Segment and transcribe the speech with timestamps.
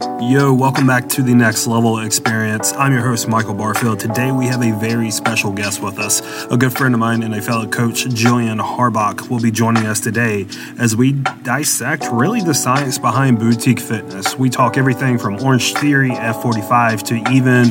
[0.00, 2.72] Yo, welcome back to the Next Level Experience.
[2.74, 3.98] I'm your host, Michael Barfield.
[3.98, 6.22] Today we have a very special guest with us.
[6.52, 9.98] A good friend of mine and a fellow coach, Jillian Harbach, will be joining us
[9.98, 10.46] today
[10.78, 14.38] as we dissect really the science behind boutique fitness.
[14.38, 17.64] We talk everything from Orange Theory F45 to even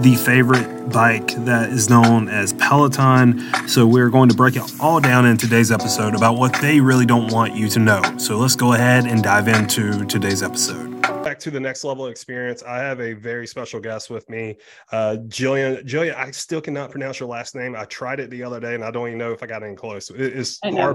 [0.00, 3.68] the favorite bike that is known as Peloton.
[3.68, 7.04] So we're going to break it all down in today's episode about what they really
[7.04, 8.02] don't want you to know.
[8.16, 10.95] So let's go ahead and dive into today's episode
[11.26, 12.62] back to the next level experience.
[12.62, 14.56] I have a very special guest with me,
[14.92, 15.84] uh, Jillian.
[15.84, 17.74] Jillian, I still cannot pronounce your last name.
[17.74, 19.74] I tried it the other day, and I don't even know if I got in
[19.74, 20.08] close.
[20.10, 20.94] It's Har-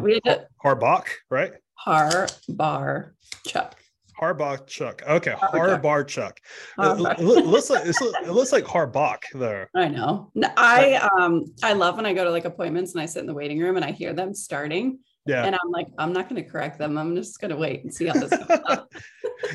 [0.64, 1.52] Harbach, right?
[1.86, 3.12] Harbar
[3.46, 3.76] Chuck.
[4.22, 5.02] Harbaugh Chuck.
[5.06, 6.40] Okay, Harbar Chuck.
[6.80, 9.70] It, it, looks like it looks like Harbach there.
[9.76, 10.32] I know.
[10.56, 13.34] I um I love when I go to like appointments and I sit in the
[13.34, 15.46] waiting room and I hear them starting yeah.
[15.46, 16.98] And I'm like, I'm not going to correct them.
[16.98, 18.80] I'm just going to wait and see how this goes.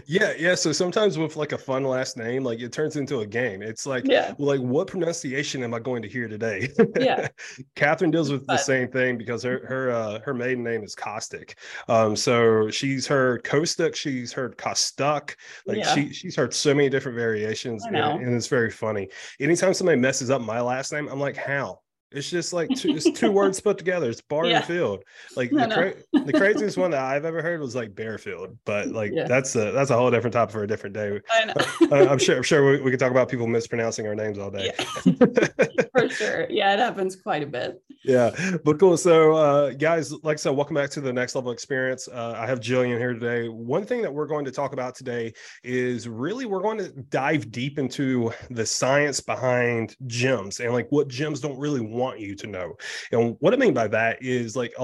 [0.07, 0.33] Yeah.
[0.39, 0.55] Yeah.
[0.55, 3.63] So sometimes with like a fun last name, like it turns into a game.
[3.63, 4.35] It's like, yeah.
[4.39, 6.69] like what pronunciation am I going to hear today?
[6.99, 7.29] yeah.
[7.77, 11.59] Catherine deals with the same thing because her, her, uh, her maiden name is Caustic.
[11.89, 15.35] Um, so she's heard Kostuk, she's heard Kostuk.
[15.67, 15.95] Like yeah.
[15.95, 19.09] she, she's heard so many different variations and, and it's very funny.
[19.41, 21.81] Anytime somebody messes up my last name, I'm like, how?
[22.13, 24.09] It's just like two, it's two words put together.
[24.09, 24.59] It's bar yeah.
[24.59, 25.03] and field.
[25.37, 29.13] Like the, cra- the craziest one that I've ever heard was like Bearfield, but like
[29.13, 29.25] yeah.
[29.25, 31.21] that's a that's a whole different topic for a different day.
[31.33, 31.55] I know.
[31.91, 34.51] uh, I'm sure I'm sure we, we could talk about people mispronouncing our names all
[34.51, 34.73] day.
[34.79, 35.15] Yeah.
[35.97, 36.47] for sure.
[36.49, 37.83] Yeah, it happens quite a bit.
[38.05, 38.31] Yeah,
[38.65, 38.97] but cool.
[38.97, 42.07] So, uh, guys, like I said, welcome back to the next level experience.
[42.07, 43.49] Uh, I have Jillian here today.
[43.49, 45.33] One thing that we're going to talk about today
[45.65, 51.09] is really we're going to dive deep into the science behind gyms and like what
[51.09, 52.75] gyms don't really want you to know.
[53.13, 54.75] And what I mean by that is like,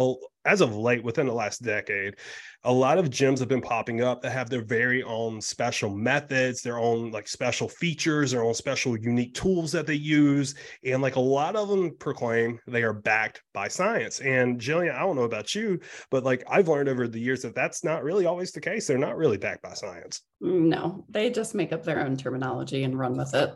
[0.44, 2.16] as of late, within the last decade,
[2.64, 6.62] a lot of gyms have been popping up that have their very own special methods,
[6.62, 10.54] their own like special features, their own special unique tools that they use.
[10.84, 14.20] And like a lot of them proclaim they are backed by science.
[14.20, 17.54] And Jillian, I don't know about you, but like I've learned over the years that
[17.54, 18.86] that's not really always the case.
[18.86, 20.22] They're not really backed by science.
[20.42, 23.50] Mm, no, they just make up their own terminology and run with it.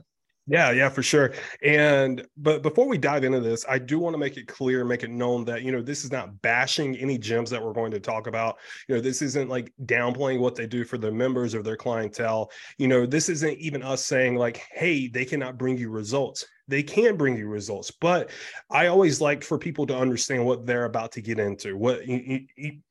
[0.49, 1.33] Yeah, yeah, for sure.
[1.65, 5.03] And but before we dive into this, I do want to make it clear, make
[5.03, 7.99] it known that you know this is not bashing any gyms that we're going to
[7.99, 8.59] talk about.
[8.87, 12.53] You know, this isn't like downplaying what they do for their members or their clientele.
[12.79, 16.83] You know, this isn't even us saying like, hey, they cannot bring you results they
[16.83, 18.31] can bring you results but
[18.71, 22.01] i always like for people to understand what they're about to get into what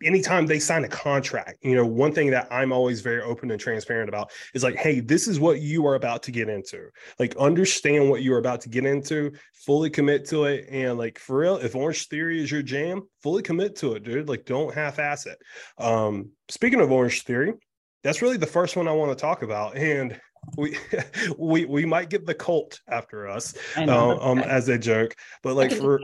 [0.03, 3.59] anytime they sign a contract you know one thing that i'm always very open and
[3.59, 6.89] transparent about is like hey this is what you are about to get into.
[7.19, 11.39] Like understand what you're about to get into fully commit to it and like for
[11.39, 15.25] real if orange theory is your jam fully commit to it dude like don't half-ass
[15.25, 15.37] it.
[15.77, 17.53] Um speaking of orange theory
[18.03, 20.19] that's really the first one i want to talk about and
[20.57, 20.77] we
[21.37, 24.49] we we might get the cult after us know, um, okay.
[24.49, 25.99] as a joke but like for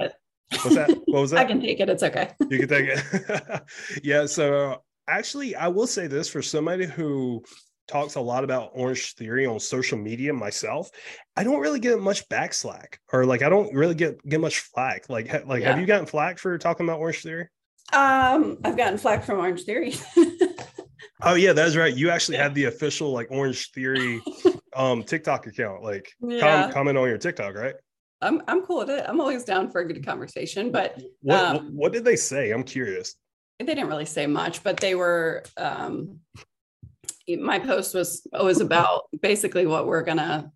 [0.64, 0.90] what's that?
[1.06, 1.40] What was that?
[1.40, 1.88] I can take it.
[1.88, 2.32] It's okay.
[2.50, 3.62] You can take it.
[4.04, 7.44] Yeah so actually i will say this for somebody who
[7.88, 10.90] talks a lot about orange theory on social media myself
[11.36, 15.10] i don't really get much backslack or like i don't really get get much flack.
[15.10, 15.70] Like ha, like yeah.
[15.72, 17.50] have you gotten flack for talking about orange theory?
[17.92, 19.96] Um i've gotten flack from orange theory
[21.24, 21.96] Oh yeah, that's right.
[21.96, 24.22] You actually had the official like Orange Theory
[24.76, 25.84] um TikTok account.
[25.84, 26.64] Like yeah.
[26.64, 27.76] com- comment on your TikTok, right?
[28.22, 29.06] I'm I'm cool with it.
[29.08, 30.72] I'm always down for a good conversation.
[30.72, 32.52] But what um, what did they say?
[32.52, 33.16] I'm curious.
[33.60, 36.20] They didn't really say much, but they were um
[37.28, 40.52] my post was was about basically what we're gonna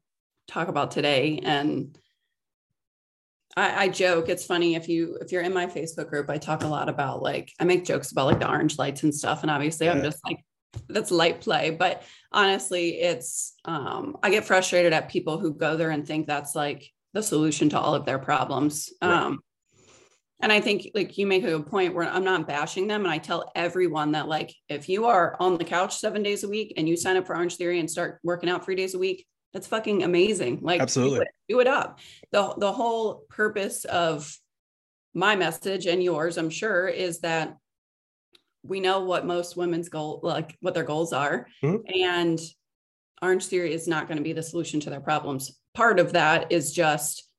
[0.47, 1.39] talk about today.
[1.43, 1.97] And
[3.57, 6.63] I, I joke, it's funny if you if you're in my Facebook group, I talk
[6.63, 9.41] a lot about like I make jokes about like the orange lights and stuff.
[9.41, 9.93] And obviously yeah.
[9.93, 10.39] I'm just like
[10.87, 15.91] that's light play but honestly it's um i get frustrated at people who go there
[15.91, 18.91] and think that's like the solution to all of their problems.
[19.01, 19.11] Right.
[19.11, 19.39] um
[20.41, 23.11] and i think like you make a good point where i'm not bashing them and
[23.11, 26.73] i tell everyone that like if you are on the couch seven days a week
[26.77, 29.25] and you sign up for orange theory and start working out three days a week
[29.53, 30.59] that's fucking amazing.
[30.61, 31.19] Like absolutely.
[31.19, 31.99] do it, do it up.
[32.33, 34.37] The the whole purpose of
[35.15, 37.57] my message and yours i'm sure is that
[38.67, 41.77] we know what most women's goal like what their goals are mm-hmm.
[41.93, 42.39] and
[43.21, 46.51] orange theory is not going to be the solution to their problems part of that
[46.51, 47.29] is just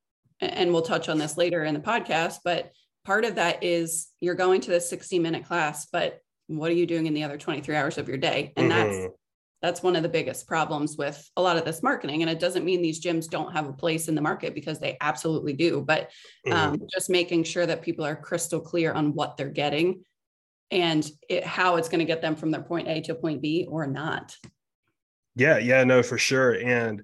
[0.41, 2.73] and we'll touch on this later in the podcast but
[3.05, 6.87] part of that is you're going to the 60 minute class but what are you
[6.87, 8.91] doing in the other 23 hours of your day and mm-hmm.
[8.91, 9.15] that's
[9.63, 12.65] that's one of the biggest problems with a lot of this marketing and it doesn't
[12.65, 16.11] mean these gyms don't have a place in the market because they absolutely do but
[16.51, 16.85] um, mm-hmm.
[16.93, 20.05] just making sure that people are crystal clear on what they're getting
[20.71, 23.67] and it, how it's going to get them from their point A to point B
[23.69, 24.35] or not.
[25.35, 26.55] Yeah, yeah, no, for sure.
[26.55, 27.03] And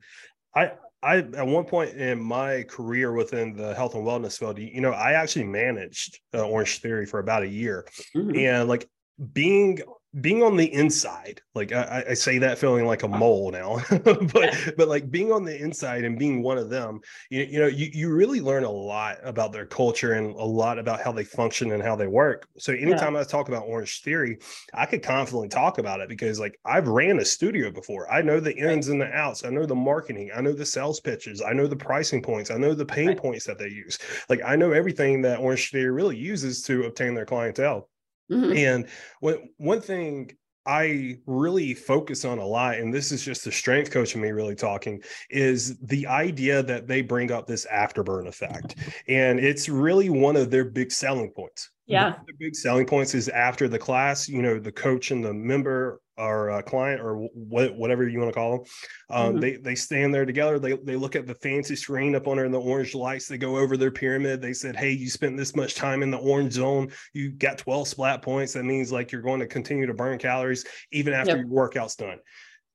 [0.55, 0.73] I
[1.03, 4.93] I at one point in my career within the health and wellness field, you know,
[4.93, 7.87] I actually managed uh, Orange Theory for about a year,
[8.17, 8.37] mm-hmm.
[8.37, 8.89] and like
[9.33, 9.81] being
[10.21, 14.75] being on the inside like I, I, say that feeling like a mole now but
[14.77, 17.01] but like being on the inside and being one of them
[17.31, 20.79] you, you know you, you really learn a lot about their culture and a lot
[20.79, 22.47] about how they function and how they work.
[22.59, 23.21] So anytime yeah.
[23.21, 24.39] i talk about orange theory
[24.75, 28.11] i could confidently talk about it because like i've ran a studio before.
[28.13, 29.45] I know the ins and the outs.
[29.45, 30.31] I know the marketing.
[30.35, 31.41] I know the sales pitches.
[31.41, 32.51] I know the pricing points.
[32.51, 33.17] I know the pain right.
[33.17, 33.99] points that they use.
[34.29, 37.89] Like i know everything that orange theory really uses to obtain their clientele
[38.33, 38.57] Mm-hmm.
[38.57, 38.89] And
[39.21, 40.31] what one thing
[40.65, 44.31] I really focus on a lot, and this is just the strength coach and me
[44.31, 48.77] really talking, is the idea that they bring up this afterburn effect.
[49.09, 51.71] And it's really one of their big selling points.
[51.87, 52.15] Yeah.
[52.27, 56.01] the big selling points is after the class, you know, the coach and the member
[56.19, 58.67] or uh, client or what, whatever you want to call them.
[59.11, 59.41] Um, mm-hmm.
[59.41, 60.59] They they stand there together.
[60.59, 63.29] They they look at the fancy screen up under the orange lights.
[63.29, 64.43] They go over their pyramid.
[64.43, 66.91] They said, "Hey, you spent this much time in the orange zone.
[67.13, 68.53] You got 12 splat points.
[68.53, 71.41] That means like you're going to continue to burn calories even after yep.
[71.41, 72.19] your workout's done."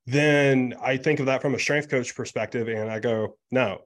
[0.06, 3.82] Then I think of that from a strength coach perspective, and I go, "No,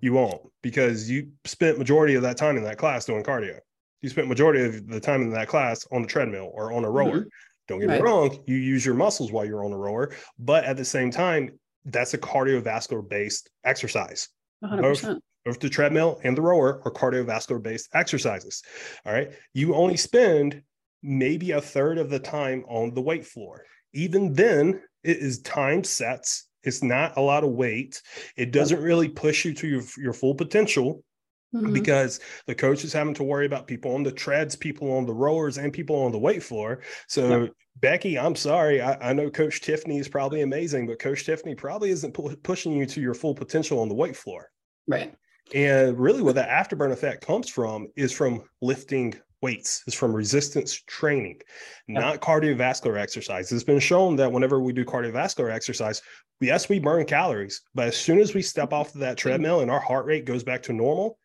[0.00, 3.58] you won't, because you spent majority of that time in that class doing cardio."
[4.00, 6.90] You spent majority of the time in that class on the treadmill or on a
[6.90, 7.20] rower.
[7.20, 7.28] Mm-hmm
[7.68, 8.00] don't get right.
[8.00, 11.10] me wrong, you use your muscles while you're on a rower, but at the same
[11.10, 14.28] time, that's a cardiovascular based exercise.
[14.64, 14.80] 100%.
[14.80, 15.04] Both,
[15.44, 18.62] both the treadmill and the rower are cardiovascular based exercises.
[19.06, 19.32] All right.
[19.54, 20.62] You only spend
[21.02, 23.64] maybe a third of the time on the weight floor.
[23.92, 26.48] Even then, it is time sets.
[26.64, 28.02] It's not a lot of weight.
[28.36, 31.02] It doesn't really push you to your, your full potential
[31.54, 31.72] Mm-hmm.
[31.72, 35.14] because the coach is having to worry about people on the treads, people on the
[35.14, 36.82] rowers, and people on the weight floor.
[37.06, 37.52] So, yep.
[37.80, 38.82] Becky, I'm sorry.
[38.82, 42.72] I, I, know Coach Tiffany is probably amazing, but Coach Tiffany probably isn't pu- pushing
[42.72, 44.50] you to your full potential on the weight floor.
[44.86, 45.14] Right.
[45.54, 50.74] And really, where that afterburn effect comes from is from lifting weights, is from resistance
[50.86, 51.40] training,
[51.86, 52.02] yep.
[52.02, 53.50] not cardiovascular exercise.
[53.52, 56.02] It's been shown that whenever we do cardiovascular exercise,
[56.40, 59.28] yes, we burn calories, but as soon as we step off of that mm-hmm.
[59.28, 61.18] treadmill and our heart rate goes back to normal,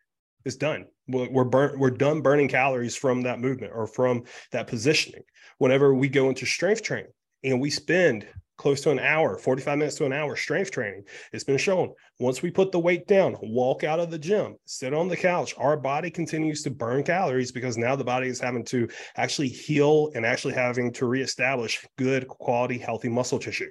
[0.45, 0.85] it's done.
[1.07, 1.79] We're burnt.
[1.79, 5.23] We're done burning calories from that movement or from that positioning.
[5.57, 7.11] Whenever we go into strength training
[7.43, 8.25] and we spend
[8.57, 12.41] close to an hour, 45 minutes to an hour strength training, it's been shown once
[12.41, 15.75] we put the weight down, walk out of the gym, sit on the couch, our
[15.75, 18.87] body continues to burn calories because now the body is having to
[19.17, 23.69] actually heal and actually having to reestablish good quality, healthy muscle tissue.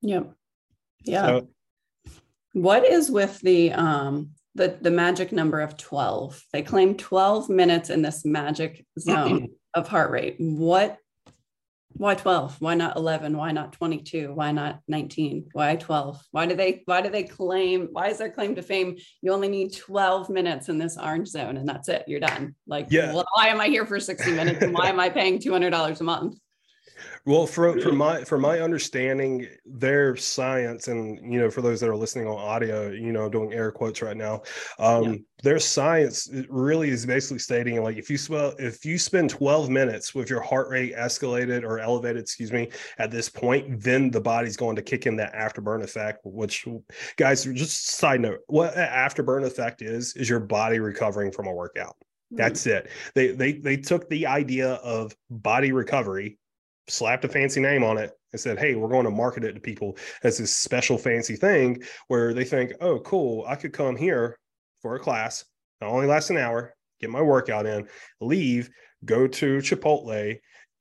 [0.00, 0.32] Yep.
[1.04, 1.26] Yeah.
[1.26, 1.48] So,
[2.54, 6.42] what is with the um the, the magic number of 12.
[6.52, 10.36] They claim 12 minutes in this magic zone of heart rate.
[10.38, 10.98] What
[11.94, 16.54] why 12 why not 11 why not 22 why not 19 why 12 why do
[16.54, 20.30] they why do they claim why is their claim to fame you only need 12
[20.30, 22.54] minutes in this orange zone and that's it you're done.
[22.66, 23.12] Like yeah.
[23.12, 24.62] well, why am i here for 60 minutes?
[24.62, 26.38] And why am i paying $200 a month
[27.24, 31.88] well, from from my from my understanding, their science, and you know, for those that
[31.88, 34.42] are listening on audio, you know, doing air quotes right now,
[34.78, 35.18] um, yeah.
[35.42, 40.14] their science really is basically stating like if you spell if you spend 12 minutes
[40.14, 42.68] with your heart rate escalated or elevated, excuse me,
[42.98, 46.20] at this point, then the body's going to kick in that afterburn effect.
[46.24, 46.66] Which,
[47.16, 51.94] guys, just side note, what afterburn effect is is your body recovering from a workout.
[52.32, 52.88] That's it.
[53.14, 56.38] They they they took the idea of body recovery
[56.88, 59.60] slapped a fancy name on it and said, Hey, we're going to market it to
[59.60, 64.38] people as this special fancy thing where they think, Oh, cool, I could come here
[64.80, 65.44] for a class,
[65.80, 67.88] that only lasts an hour, get my workout in,
[68.20, 68.70] leave,
[69.04, 70.38] go to Chipotle,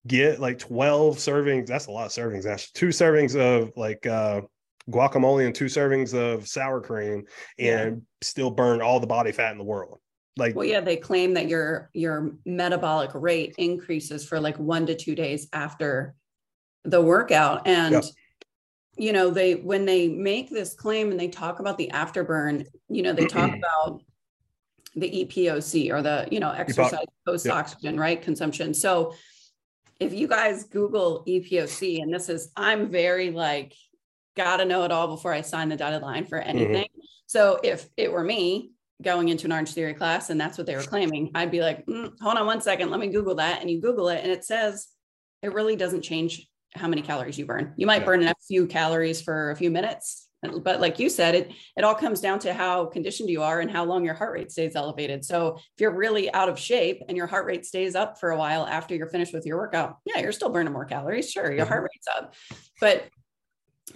[0.07, 1.67] get like 12 servings.
[1.67, 2.71] That's a lot of servings, actually.
[2.73, 4.41] Two servings of like uh,
[4.89, 7.23] guacamole and two servings of sour cream
[7.59, 8.01] and yeah.
[8.21, 9.99] still burn all the body fat in the world
[10.37, 14.95] like well yeah they claim that your your metabolic rate increases for like one to
[14.95, 16.15] two days after
[16.85, 18.03] the workout and yep.
[18.97, 23.01] you know they when they make this claim and they talk about the afterburn you
[23.01, 24.01] know they talk about
[24.95, 28.01] the epoc or the you know exercise post oxygen yep.
[28.01, 29.13] right consumption so
[29.99, 33.75] if you guys google epoc and this is i'm very like
[34.35, 36.49] gotta know it all before i sign the dotted line for mm-hmm.
[36.49, 37.01] anything mm-hmm.
[37.25, 40.75] so if it were me going into an Orange Theory class and that's what they
[40.75, 43.61] were claiming, I'd be like, mm, hold on one second, let me Google that.
[43.61, 44.87] And you Google it and it says
[45.41, 47.73] it really doesn't change how many calories you burn.
[47.77, 48.05] You might yeah.
[48.05, 50.27] burn a few calories for a few minutes,
[50.63, 53.69] but like you said, it it all comes down to how conditioned you are and
[53.69, 55.23] how long your heart rate stays elevated.
[55.23, 58.37] So if you're really out of shape and your heart rate stays up for a
[58.37, 61.29] while after you're finished with your workout, yeah, you're still burning more calories.
[61.29, 61.67] Sure, your mm-hmm.
[61.67, 62.33] heart rate's up,
[62.79, 63.05] but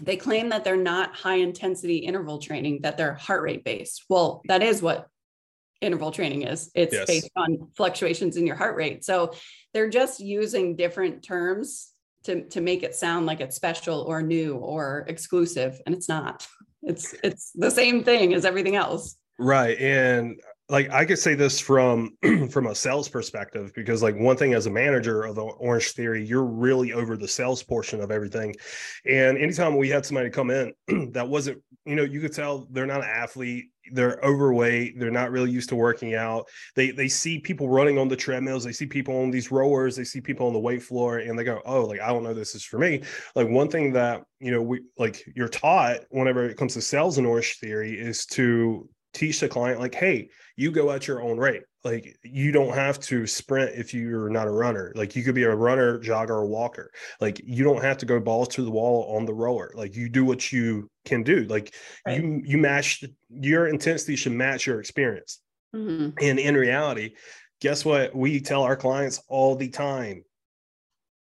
[0.02, 4.06] they claim that they're not high intensity interval training, that they're heart rate based.
[4.10, 5.08] Well, that is what
[5.82, 6.72] interval training is.
[6.74, 7.08] It's yes.
[7.08, 9.04] based on fluctuations in your heart rate.
[9.04, 9.34] So
[9.74, 11.92] they're just using different terms
[12.24, 15.80] to, to make it sound like it's special or new or exclusive.
[15.86, 16.48] And it's not.
[16.82, 19.16] It's it's the same thing as everything else.
[19.40, 19.78] Right.
[19.80, 22.18] And like I could say this from
[22.50, 26.26] from a sales perspective because like one thing as a manager of the Orange Theory,
[26.26, 28.56] you're really over the sales portion of everything.
[29.06, 30.74] And anytime we had somebody come in
[31.12, 35.30] that wasn't, you know, you could tell they're not an athlete, they're overweight, they're not
[35.30, 36.48] really used to working out.
[36.76, 40.04] They they see people running on the treadmills, they see people on these rowers, they
[40.04, 42.56] see people on the weight floor, and they go, Oh, like I don't know this
[42.56, 43.04] is for me.
[43.36, 47.20] Like one thing that you know, we like you're taught whenever it comes to sales
[47.20, 51.38] and Orange Theory is to teach the client like hey you go at your own
[51.38, 51.64] rate.
[51.84, 54.92] Like you don't have to sprint if you're not a runner.
[54.96, 56.92] Like you could be a runner jogger or walker.
[57.20, 60.10] Like you don't have to go balls to the wall on the rower like you
[60.10, 61.46] do what you can do.
[61.46, 61.74] Like
[62.06, 62.22] right.
[62.22, 65.42] you you match your intensity should match your experience.
[65.76, 66.18] Mm-hmm.
[66.22, 67.16] and in reality
[67.60, 68.16] guess what?
[68.16, 70.24] We tell our clients all the time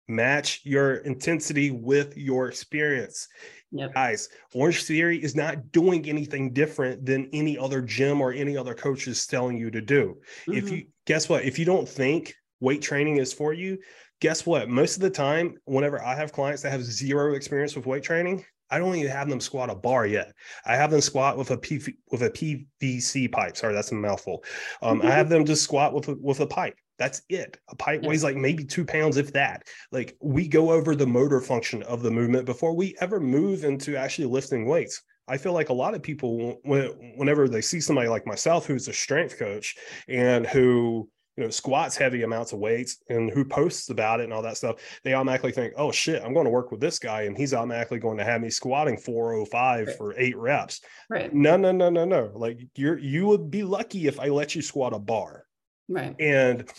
[0.07, 3.27] match your intensity with your experience
[3.75, 3.93] Yep.
[3.93, 8.73] Guys, Orange Theory is not doing anything different than any other gym or any other
[8.73, 10.17] coach is telling you to do.
[10.47, 10.53] Mm-hmm.
[10.53, 13.77] If you guess what, if you don't think weight training is for you,
[14.21, 14.69] guess what?
[14.69, 18.45] Most of the time, whenever I have clients that have zero experience with weight training,
[18.69, 20.33] I don't even have them squat a bar yet.
[20.65, 23.57] I have them squat with a P, with a PVC pipe.
[23.57, 24.43] Sorry, that's a mouthful.
[24.81, 25.07] Um, mm-hmm.
[25.07, 26.75] I have them just squat with a, with a pipe.
[26.97, 27.57] That's it.
[27.69, 28.09] A pipe yeah.
[28.09, 29.63] weighs like maybe two pounds, if that.
[29.91, 33.97] Like we go over the motor function of the movement before we ever move into
[33.97, 35.01] actually lifting weights.
[35.27, 38.93] I feel like a lot of people, whenever they see somebody like myself, who's a
[38.93, 39.75] strength coach
[40.07, 44.33] and who you know squats heavy amounts of weights and who posts about it and
[44.33, 47.23] all that stuff, they automatically think, "Oh shit, I'm going to work with this guy,
[47.23, 49.97] and he's automatically going to have me squatting 405 right.
[49.97, 51.33] for eight reps." Right?
[51.33, 52.31] No, no, no, no, no.
[52.35, 55.44] Like you're you would be lucky if I let you squat a bar
[55.87, 56.15] Right.
[56.19, 56.69] And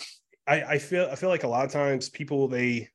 [0.46, 2.88] I, I feel I feel like a lot of times people they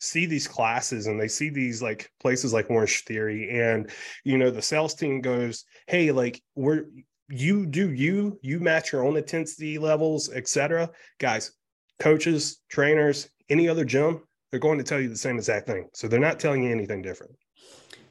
[0.00, 3.90] see these classes and they see these like places like Orange Theory, and
[4.24, 6.84] you know, the sales team goes, Hey, like we're
[7.28, 10.90] you do you, you match your own intensity levels, etc.
[11.18, 11.52] Guys,
[11.98, 15.88] coaches, trainers, any other gym, they're going to tell you the same exact thing.
[15.94, 17.32] So they're not telling you anything different.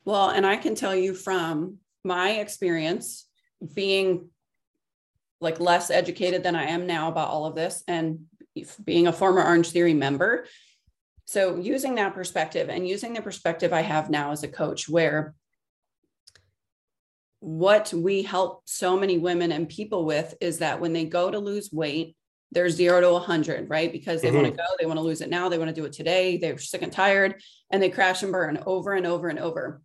[0.06, 3.28] Well, and I can tell you from my experience
[3.74, 4.30] being
[5.40, 8.26] like less educated than I am now about all of this and
[8.84, 10.46] being a former Orange Theory member.
[11.26, 15.36] So, using that perspective and using the perspective I have now as a coach, where
[17.40, 21.38] what we help so many women and people with is that when they go to
[21.38, 22.16] lose weight,
[22.52, 23.92] they're zero to 100, right?
[23.92, 24.38] Because they mm-hmm.
[24.38, 26.38] want to go, they want to lose it now, they want to do it today,
[26.38, 27.42] they're sick and tired,
[27.72, 29.82] and they crash and burn over and over and over.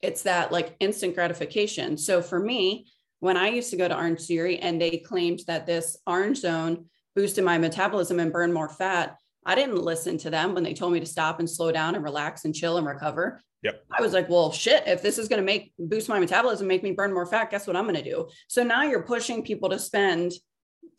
[0.00, 1.96] It's that like instant gratification.
[1.96, 2.86] So, for me,
[3.22, 6.86] when I used to go to Orange Theory and they claimed that this orange zone
[7.14, 10.92] boosted my metabolism and burned more fat, I didn't listen to them when they told
[10.92, 13.40] me to stop and slow down and relax and chill and recover.
[13.62, 13.84] Yep.
[13.96, 16.82] I was like, well, shit, if this is going to make boost my metabolism, make
[16.82, 18.28] me burn more fat, guess what I'm going to do?
[18.48, 20.32] So now you're pushing people to spend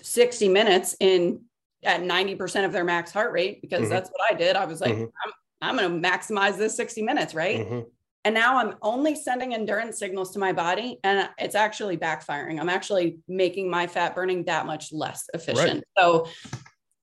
[0.02, 1.42] 60 minutes in
[1.84, 3.90] at 90% of their max heart rate because mm-hmm.
[3.90, 4.56] that's what I did.
[4.56, 5.04] I was like, mm-hmm.
[5.62, 7.60] I'm, I'm going to maximize this 60 minutes, right?
[7.60, 7.80] Mm-hmm.
[8.26, 12.60] And now I'm only sending endurance signals to my body and it's actually backfiring.
[12.60, 15.84] I'm actually making my fat burning that much less efficient.
[15.98, 16.04] Right.
[16.04, 16.28] So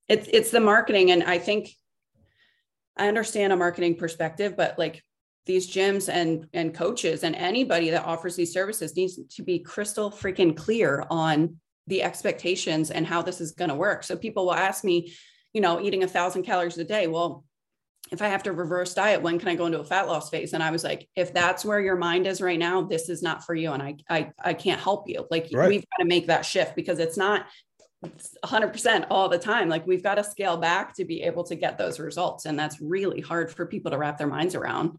[0.09, 1.11] it's it's the marketing.
[1.11, 1.71] And I think
[2.97, 5.03] I understand a marketing perspective, but like
[5.47, 10.11] these gyms and and coaches and anybody that offers these services needs to be crystal
[10.11, 14.05] freaking clear on the expectations and how this is going to work.
[14.05, 15.13] So people will ask me,
[15.53, 17.09] you know, eating a thousand calories a day.
[17.09, 17.45] Well,
[18.11, 20.53] if I have to reverse diet, when can I go into a fat loss phase?
[20.53, 23.45] And I was like, if that's where your mind is right now, this is not
[23.45, 23.73] for you.
[23.73, 25.27] And I I, I can't help you.
[25.31, 25.69] Like right.
[25.69, 27.47] we've got to make that shift because it's not
[28.45, 29.69] 100% all the time.
[29.69, 32.47] Like we've got to scale back to be able to get those results.
[32.47, 34.99] And that's really hard for people to wrap their minds around.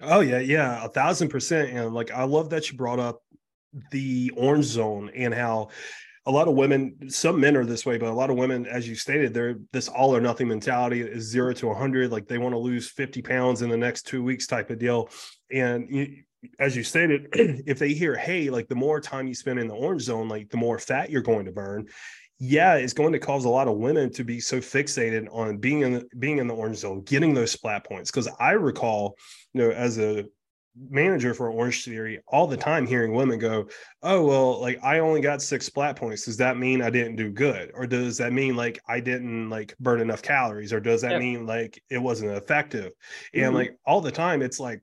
[0.00, 1.70] Oh yeah, yeah, a thousand percent.
[1.70, 3.22] And like I love that you brought up
[3.90, 5.68] the orange zone and how
[6.26, 8.86] a lot of women, some men are this way, but a lot of women, as
[8.86, 12.12] you stated, they're this all or nothing mentality is zero to 100.
[12.12, 15.08] Like they want to lose 50 pounds in the next two weeks type of deal.
[15.50, 16.22] And you,
[16.58, 19.74] as you stated, if they hear, hey, like the more time you spend in the
[19.74, 21.86] orange zone, like the more fat you're going to burn.
[22.38, 25.82] Yeah, it's going to cause a lot of women to be so fixated on being
[25.82, 28.10] in the, being in the orange zone, getting those splat points.
[28.10, 29.16] Because I recall,
[29.52, 30.24] you know, as a
[30.76, 33.68] manager for Orange Theory all the time hearing women go,
[34.02, 36.24] Oh, well, like I only got six splat points.
[36.24, 37.70] Does that mean I didn't do good?
[37.74, 40.72] Or does that mean like I didn't like burn enough calories?
[40.72, 41.20] Or does that yep.
[41.20, 42.92] mean like it wasn't effective?
[43.34, 43.54] And mm-hmm.
[43.54, 44.80] like all the time, it's like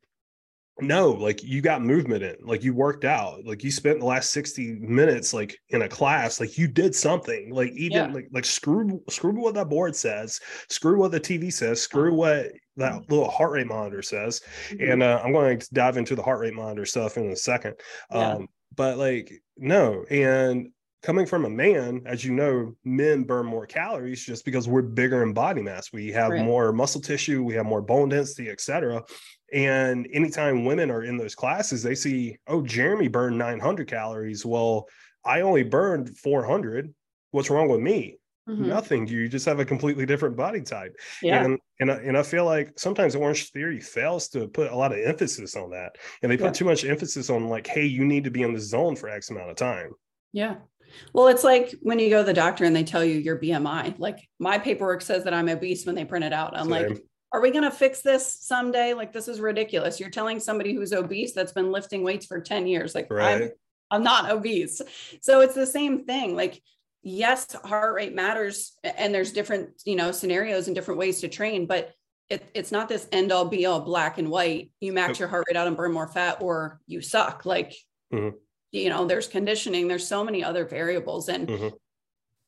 [0.80, 4.32] no like you got movement in like you worked out like you spent the last
[4.32, 8.14] 60 minutes like in a class like you did something like even yeah.
[8.14, 12.52] like like screw screw what that board says screw what the tv says screw what
[12.76, 13.12] that mm-hmm.
[13.12, 14.92] little heart rate monitor says mm-hmm.
[14.92, 17.76] and uh, i'm going to dive into the heart rate monitor stuff in a second
[18.12, 18.34] yeah.
[18.34, 20.70] um but like no and
[21.04, 25.24] coming from a man, as you know, men burn more calories just because we're bigger
[25.24, 25.94] in body mass.
[25.94, 26.44] We have right.
[26.44, 29.04] more muscle tissue, we have more bone density, etc.
[29.54, 34.46] And anytime women are in those classes, they see, oh, Jeremy burned 900 calories.
[34.46, 34.88] Well,
[35.24, 36.94] I only burned 400.
[37.32, 38.18] What's wrong with me?
[38.48, 38.68] Mm-hmm.
[38.68, 39.08] Nothing.
[39.08, 40.96] You just have a completely different body type.
[41.22, 41.44] Yeah.
[41.44, 44.94] And and I, and I feel like sometimes Orange Theory fails to put a lot
[44.94, 46.52] of emphasis on that, and they put yeah.
[46.52, 49.30] too much emphasis on like, hey, you need to be in the zone for X
[49.30, 49.92] amount of time.
[50.32, 50.56] Yeah.
[51.14, 54.00] Well, it's like when you go to the doctor and they tell you your BMI.
[54.00, 56.56] Like my paperwork says that I'm obese when they print it out.
[56.56, 56.72] I'm Same.
[56.72, 58.94] like, are we going to fix this someday?
[58.94, 60.00] Like this is ridiculous.
[60.00, 63.44] You're telling somebody who's obese that's been lifting weights for 10 years, like right.
[63.44, 63.50] I'm,
[63.92, 64.82] I'm not obese.
[65.22, 66.36] So it's the same thing.
[66.36, 66.62] Like,
[67.04, 71.66] yes, heart rate matters and there's different, you know, scenarios and different ways to train,
[71.66, 71.94] but
[72.30, 74.72] it, it's not this end all be all black and white.
[74.82, 77.46] You max your heart rate out and burn more fat or you suck.
[77.46, 77.76] Like,
[78.14, 78.36] mm-hmm.
[78.72, 81.30] you know, there's conditioning, there's so many other variables.
[81.30, 81.76] And mm-hmm.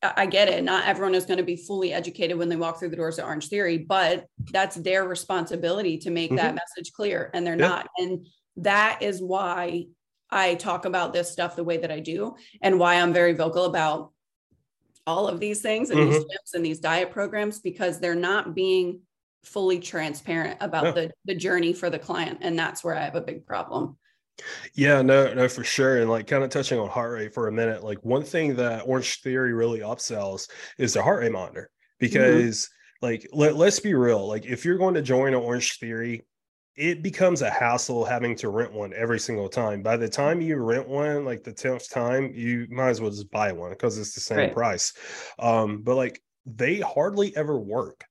[0.02, 0.64] I get it.
[0.64, 3.26] Not everyone is going to be fully educated when they walk through the doors of
[3.26, 6.36] Orange Theory, but that's their responsibility to make mm-hmm.
[6.36, 7.30] that message clear.
[7.34, 7.68] And they're yeah.
[7.68, 7.88] not.
[7.98, 8.26] And
[8.56, 9.86] that is why
[10.30, 13.64] I talk about this stuff the way that I do and why I'm very vocal
[13.64, 14.12] about
[15.06, 16.12] all of these things and mm-hmm.
[16.12, 19.00] these tips and these diet programs because they're not being
[19.44, 22.38] fully transparent about the, the journey for the client.
[22.42, 23.96] And that's where I have a big problem.
[24.74, 26.00] Yeah, no, no, for sure.
[26.00, 28.82] And like kind of touching on heart rate for a minute, like one thing that
[28.86, 31.96] Orange Theory really upsells is the heart rate monitor mm-hmm.
[31.98, 33.06] because mm-hmm.
[33.06, 36.24] like let, let's be real, like if you're going to join an Orange Theory,
[36.76, 39.82] it becomes a hassle having to rent one every single time.
[39.82, 43.30] By the time you rent one, like the 10th time, you might as well just
[43.30, 44.54] buy one because it's the same right.
[44.54, 44.92] price.
[45.38, 48.04] Um, but like they hardly ever work.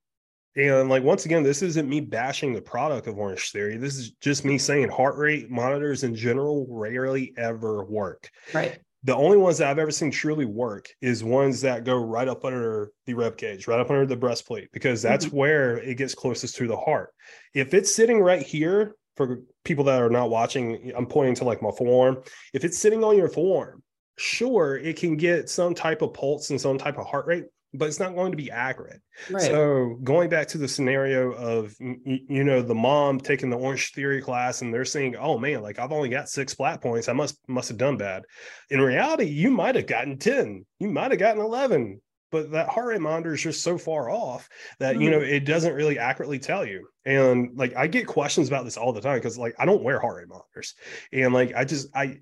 [0.55, 3.77] And like once again, this isn't me bashing the product of Orange Theory.
[3.77, 8.29] This is just me saying heart rate monitors in general rarely ever work.
[8.53, 8.79] Right.
[9.03, 12.43] The only ones that I've ever seen truly work is ones that go right up
[12.43, 15.37] under the rib cage, right up under the breastplate, because that's mm-hmm.
[15.37, 17.13] where it gets closest to the heart.
[17.53, 21.61] If it's sitting right here, for people that are not watching, I'm pointing to like
[21.61, 22.23] my forearm.
[22.53, 23.83] If it's sitting on your forearm,
[24.17, 27.87] sure, it can get some type of pulse and some type of heart rate, but
[27.87, 29.01] it's not going to be accurate.
[29.29, 29.43] Right.
[29.43, 34.21] So going back to the scenario of you know the mom taking the Orange Theory
[34.21, 37.09] class and they're saying, "Oh man, like I've only got six splat points.
[37.09, 38.23] I must must have done bad."
[38.69, 40.65] In reality, you might have gotten ten.
[40.79, 42.01] You might have gotten eleven.
[42.31, 44.47] But that heart rate monitor is just so far off
[44.79, 45.01] that mm-hmm.
[45.01, 46.87] you know it doesn't really accurately tell you.
[47.05, 49.99] And like I get questions about this all the time because like I don't wear
[49.99, 50.75] heart rate monitors,
[51.11, 52.19] and like I just I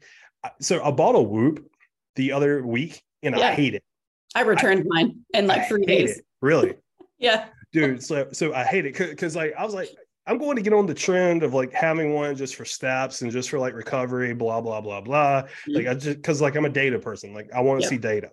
[0.62, 1.65] so I bought a Whoop
[2.15, 3.49] the other week and yeah.
[3.49, 3.83] I hate it.
[4.38, 6.19] I returned I, mine in like three days.
[6.19, 6.76] It, really?
[7.17, 7.45] yeah.
[7.73, 9.89] Dude, so so I hate it because like I was like,
[10.28, 13.32] I'm going to get on the trend of like having one just for steps and
[13.32, 15.41] just for like recovery, blah, blah, blah, blah.
[15.41, 15.73] Mm-hmm.
[15.73, 17.34] Like I just because like I'm a data person.
[17.34, 18.30] Like I want to see data.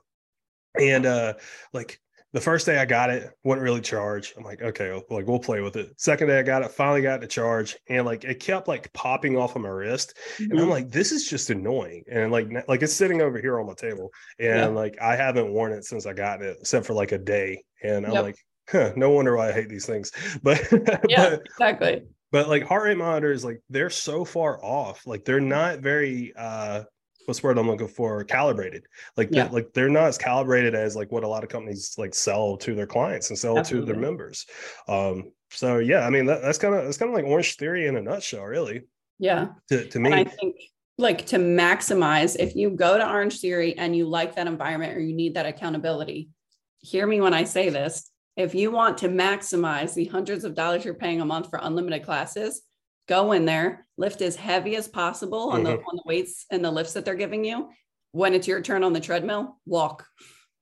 [0.78, 1.34] And uh
[1.72, 1.98] like
[2.34, 4.34] the first day I got it, wouldn't really charge.
[4.36, 5.94] I'm like, okay, like we'll play with it.
[5.96, 9.36] Second day I got it, finally got to charge, and like it kept like popping
[9.36, 10.50] off of my wrist, mm-hmm.
[10.50, 10.70] and I'm mm-hmm.
[10.70, 12.02] like, this is just annoying.
[12.10, 14.66] And like, like it's sitting over here on my table, and yeah.
[14.66, 17.62] like I haven't worn it since I got it, except for like a day.
[17.84, 18.24] And I'm yep.
[18.24, 18.36] like,
[18.68, 20.10] huh, no wonder why I hate these things.
[20.42, 20.60] But
[21.08, 22.02] yeah, but, exactly.
[22.32, 25.06] But like heart rate monitors, like they're so far off.
[25.06, 26.82] Like they're not very uh
[27.26, 28.84] what's the word I'm looking for calibrated.
[29.16, 29.44] Like yeah.
[29.44, 32.56] they're, like they're not as calibrated as like what a lot of companies like sell
[32.58, 33.86] to their clients and sell Absolutely.
[33.86, 34.46] to their members.
[34.88, 37.86] Um, so yeah, I mean that, that's kind of that's kind of like Orange Theory
[37.86, 38.82] in a nutshell, really.
[39.18, 39.48] Yeah.
[39.68, 40.56] To, to me, and I think
[40.98, 45.00] like to maximize if you go to Orange Theory and you like that environment or
[45.00, 46.30] you need that accountability.
[46.78, 48.10] Hear me when I say this.
[48.36, 52.04] If you want to maximize the hundreds of dollars you're paying a month for unlimited
[52.04, 52.62] classes,
[53.08, 55.64] go in there, lift as heavy as possible on mm-hmm.
[55.64, 57.70] the on the weights and the lifts that they're giving you.
[58.12, 60.06] When it's your turn on the treadmill, walk.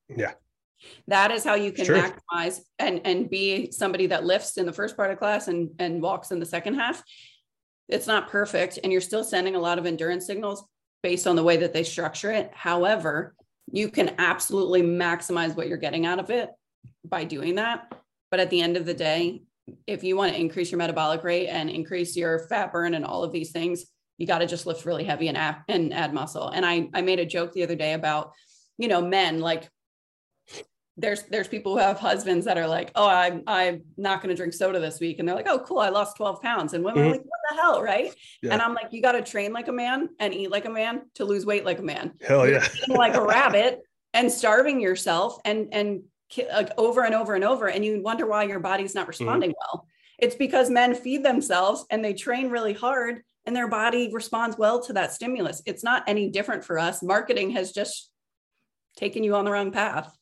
[0.08, 0.32] Yeah.
[1.06, 1.96] That is how you can sure.
[1.96, 6.02] maximize and and be somebody that lifts in the first part of class and and
[6.02, 7.02] walks in the second half.
[7.88, 10.64] It's not perfect and you're still sending a lot of endurance signals
[11.02, 12.50] based on the way that they structure it.
[12.54, 13.34] However,
[13.70, 16.50] you can absolutely maximize what you're getting out of it
[17.04, 17.92] by doing that.
[18.30, 19.42] But at the end of the day,
[19.86, 23.24] if you want to increase your metabolic rate and increase your fat burn and all
[23.24, 23.86] of these things,
[24.18, 26.48] you got to just lift really heavy and add, and add muscle.
[26.48, 28.32] And I, I made a joke the other day about,
[28.78, 29.68] you know, men like
[30.96, 34.36] there's there's people who have husbands that are like, oh, I'm I'm not going to
[34.36, 37.02] drink soda this week, and they're like, oh, cool, I lost 12 pounds, and women
[37.02, 37.08] mm-hmm.
[37.08, 38.14] are like, what the hell, right?
[38.42, 38.52] Yeah.
[38.52, 41.02] And I'm like, you got to train like a man and eat like a man
[41.14, 42.12] to lose weight like a man.
[42.20, 43.80] Hell yeah, like a rabbit
[44.12, 46.02] and starving yourself and and
[46.52, 49.08] like over and over and over, and you wonder why your body's not mm-hmm.
[49.08, 49.76] responding mm-hmm.
[49.76, 49.86] well.
[50.18, 54.80] It's because men feed themselves and they train really hard, and their body responds well
[54.84, 55.62] to that stimulus.
[55.66, 57.02] It's not any different for us.
[57.02, 58.10] Marketing has just
[58.96, 60.16] taken you on the wrong path.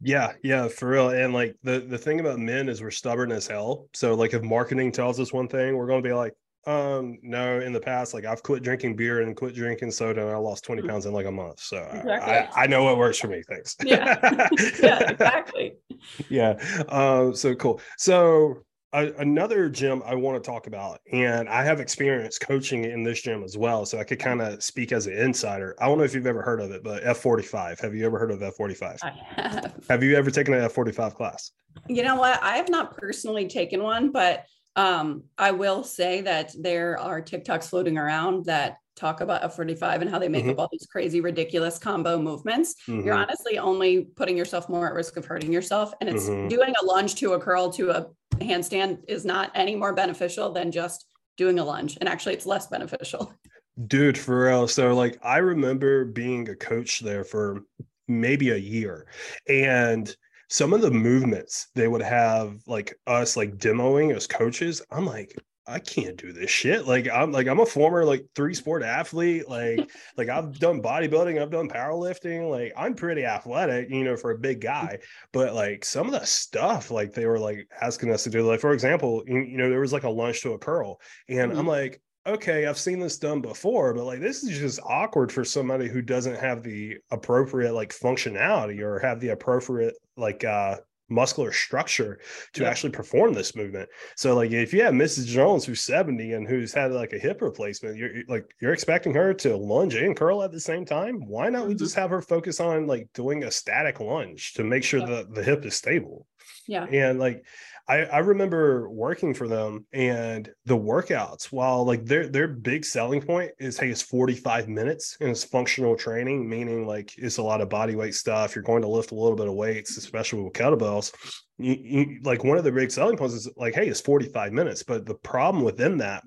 [0.00, 1.10] Yeah, yeah, for real.
[1.10, 3.86] And like the the thing about men is we're stubborn as hell.
[3.94, 6.34] So like if marketing tells us one thing, we're going to be like,
[6.66, 7.60] um, no.
[7.60, 10.64] In the past, like I've quit drinking beer and quit drinking soda, and I lost
[10.64, 10.88] twenty mm.
[10.88, 11.60] pounds in like a month.
[11.60, 12.32] So exactly.
[12.32, 13.42] I, I know what works for me.
[13.48, 13.76] Thanks.
[13.82, 14.18] Yeah,
[14.82, 15.74] yeah, exactly.
[16.28, 16.54] yeah.
[16.88, 17.34] Um.
[17.34, 17.80] So cool.
[17.98, 23.22] So another gym I want to talk about, and I have experience coaching in this
[23.22, 25.74] gym as well, so I could kind of speak as an insider.
[25.80, 27.80] I don't know if you've ever heard of it, but F45.
[27.80, 28.98] Have you ever heard of F45?
[29.02, 29.84] I have.
[29.88, 31.52] Have you ever taken an F45 class?
[31.88, 32.42] You know what?
[32.42, 34.44] I have not personally taken one, but
[34.76, 40.10] um, I will say that there are TikToks floating around that talk about F45 and
[40.10, 40.52] how they make mm-hmm.
[40.52, 42.76] up all these crazy, ridiculous combo movements.
[42.86, 43.06] Mm-hmm.
[43.06, 45.92] You're honestly only putting yourself more at risk of hurting yourself.
[46.00, 46.48] And it's mm-hmm.
[46.48, 48.06] doing a lunge to a curl to a
[48.38, 51.06] handstand is not any more beneficial than just
[51.36, 51.96] doing a lunge.
[52.00, 53.32] And actually, it's less beneficial.
[53.86, 54.68] Dude, for real.
[54.68, 57.64] So, like, I remember being a coach there for
[58.06, 59.06] maybe a year.
[59.48, 60.14] And
[60.52, 65.34] some of the movements they would have like us like demoing as coaches, I'm like,
[65.66, 66.86] I can't do this shit.
[66.86, 69.48] Like I'm like I'm a former like three sport athlete.
[69.48, 72.50] Like like I've done bodybuilding, I've done powerlifting.
[72.50, 74.98] Like I'm pretty athletic, you know, for a big guy.
[75.32, 78.42] But like some of the stuff like they were like asking us to do.
[78.42, 81.50] Like for example, you, you know, there was like a lunge to a curl, and
[81.50, 81.60] mm-hmm.
[81.60, 85.44] I'm like, okay, I've seen this done before, but like this is just awkward for
[85.44, 90.76] somebody who doesn't have the appropriate like functionality or have the appropriate like uh
[91.08, 92.18] muscular structure
[92.54, 93.88] to actually perform this movement.
[94.16, 95.26] So like if you have Mrs.
[95.26, 99.34] Jones who's 70 and who's had like a hip replacement, you're like you're expecting her
[99.34, 101.26] to lunge and curl at the same time.
[101.26, 101.68] Why not mm-hmm.
[101.68, 105.06] we just have her focus on like doing a static lunge to make sure yeah.
[105.06, 106.26] that the hip is stable?
[106.66, 106.84] Yeah.
[106.84, 107.44] And like
[107.92, 113.20] I, I remember working for them and the workouts, while like their their big selling
[113.20, 117.60] point is hey, it's 45 minutes and it's functional training, meaning like it's a lot
[117.60, 118.54] of body weight stuff.
[118.54, 121.12] You're going to lift a little bit of weights, especially with kettlebells.
[121.58, 124.82] You, you, like one of the big selling points is like, hey, it's 45 minutes.
[124.82, 126.22] But the problem within that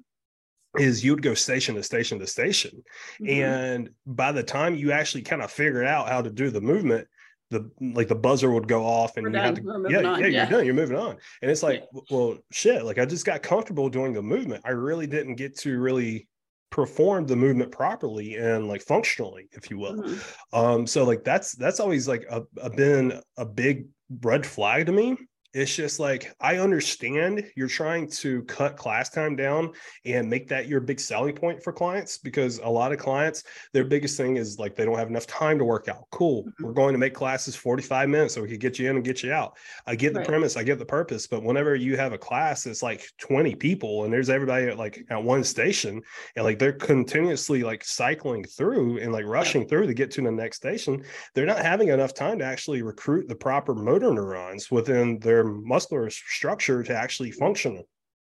[0.77, 2.83] is you'd go station to station to station.
[3.19, 3.41] Mm-hmm.
[3.41, 7.07] And by the time you actually kind of figured out how to do the movement,
[7.51, 9.45] the like the buzzer would go off and We're you done.
[9.45, 11.17] had to yeah, yeah, yeah, you're done, you're moving on.
[11.41, 12.01] And it's like, yeah.
[12.09, 14.63] well, shit, like I just got comfortable doing the movement.
[14.65, 16.27] I really didn't get to really
[16.71, 19.95] perform the movement properly and like functionally, if you will.
[19.95, 20.57] Mm-hmm.
[20.57, 23.87] Um, so like that's that's always like a, a been a big
[24.21, 25.17] red flag to me
[25.55, 29.71] it's just like I understand you're trying to cut class time down
[30.03, 33.85] and make that your big selling point for clients because a lot of clients, their
[33.85, 36.07] biggest thing is like they don't have enough time to work out.
[36.11, 36.43] Cool.
[36.43, 36.65] Mm-hmm.
[36.65, 39.23] We're going to make classes 45 minutes so we can get you in and get
[39.23, 39.55] you out.
[39.87, 40.27] I get the right.
[40.27, 44.03] premise, I get the purpose, but whenever you have a class that's like 20 people
[44.03, 46.01] and there's everybody at like at one station
[46.35, 49.69] and like they're continuously like cycling through and like rushing yeah.
[49.69, 51.01] through to get to the next station,
[51.33, 56.09] they're not having enough time to actually recruit the proper motor neurons within their muscular
[56.09, 57.83] structure to actually function.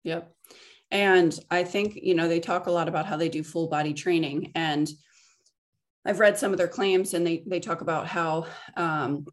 [0.04, 0.32] Yep.
[0.92, 3.94] And I think, you know, they talk a lot about how they do full body
[3.94, 4.52] training.
[4.56, 4.90] And
[6.06, 9.26] I've read some of their claims and they, they talk about how um,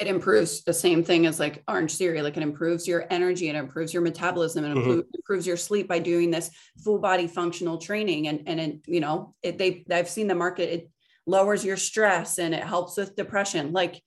[0.00, 3.56] it improves the same thing as like orange theory, like it improves your energy and
[3.56, 5.00] improves your metabolism and mm-hmm.
[5.14, 6.50] improves your sleep by doing this
[6.82, 8.26] full body functional training.
[8.26, 10.90] And, and it, you know, it, they, I've seen the market, it
[11.26, 13.72] lowers your stress and it helps with depression.
[13.72, 14.02] Like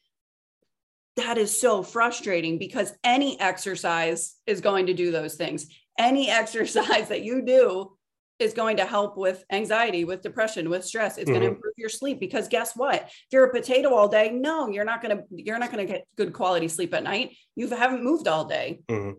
[1.18, 5.68] that is so frustrating because any exercise is going to do those things.
[6.00, 7.94] Any exercise that you do
[8.40, 11.18] is going to help with anxiety, with depression, with stress.
[11.18, 11.40] It's mm-hmm.
[11.40, 13.04] going to improve your sleep because guess what?
[13.04, 15.92] If you're a potato all day, no, you're not going to you're not going to
[15.92, 17.36] get good quality sleep at night.
[17.56, 18.82] You haven't moved all day.
[18.88, 19.18] Mm-hmm.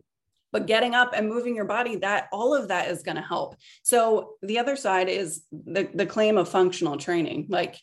[0.51, 3.57] But getting up and moving your body, that all of that is going to help.
[3.83, 7.49] So the other side is the the claim of functional training.
[7.51, 7.77] Like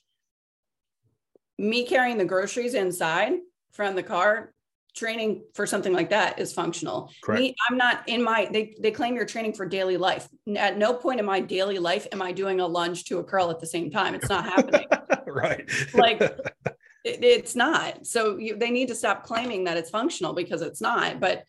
[1.58, 3.34] me carrying the groceries inside
[3.76, 4.54] from the car
[4.96, 7.12] training for something like that is functional.
[7.28, 10.28] Me, i'm not in my they, they claim you're training for daily life.
[10.56, 13.52] At no point in my daily life am i doing a lunge to a curl
[13.52, 14.16] at the same time.
[14.16, 14.88] It's not happening.
[15.28, 15.70] Right.
[15.94, 16.22] Like
[17.04, 18.08] it, it's not.
[18.08, 21.44] So you, they need to stop claiming that it's functional because it's not but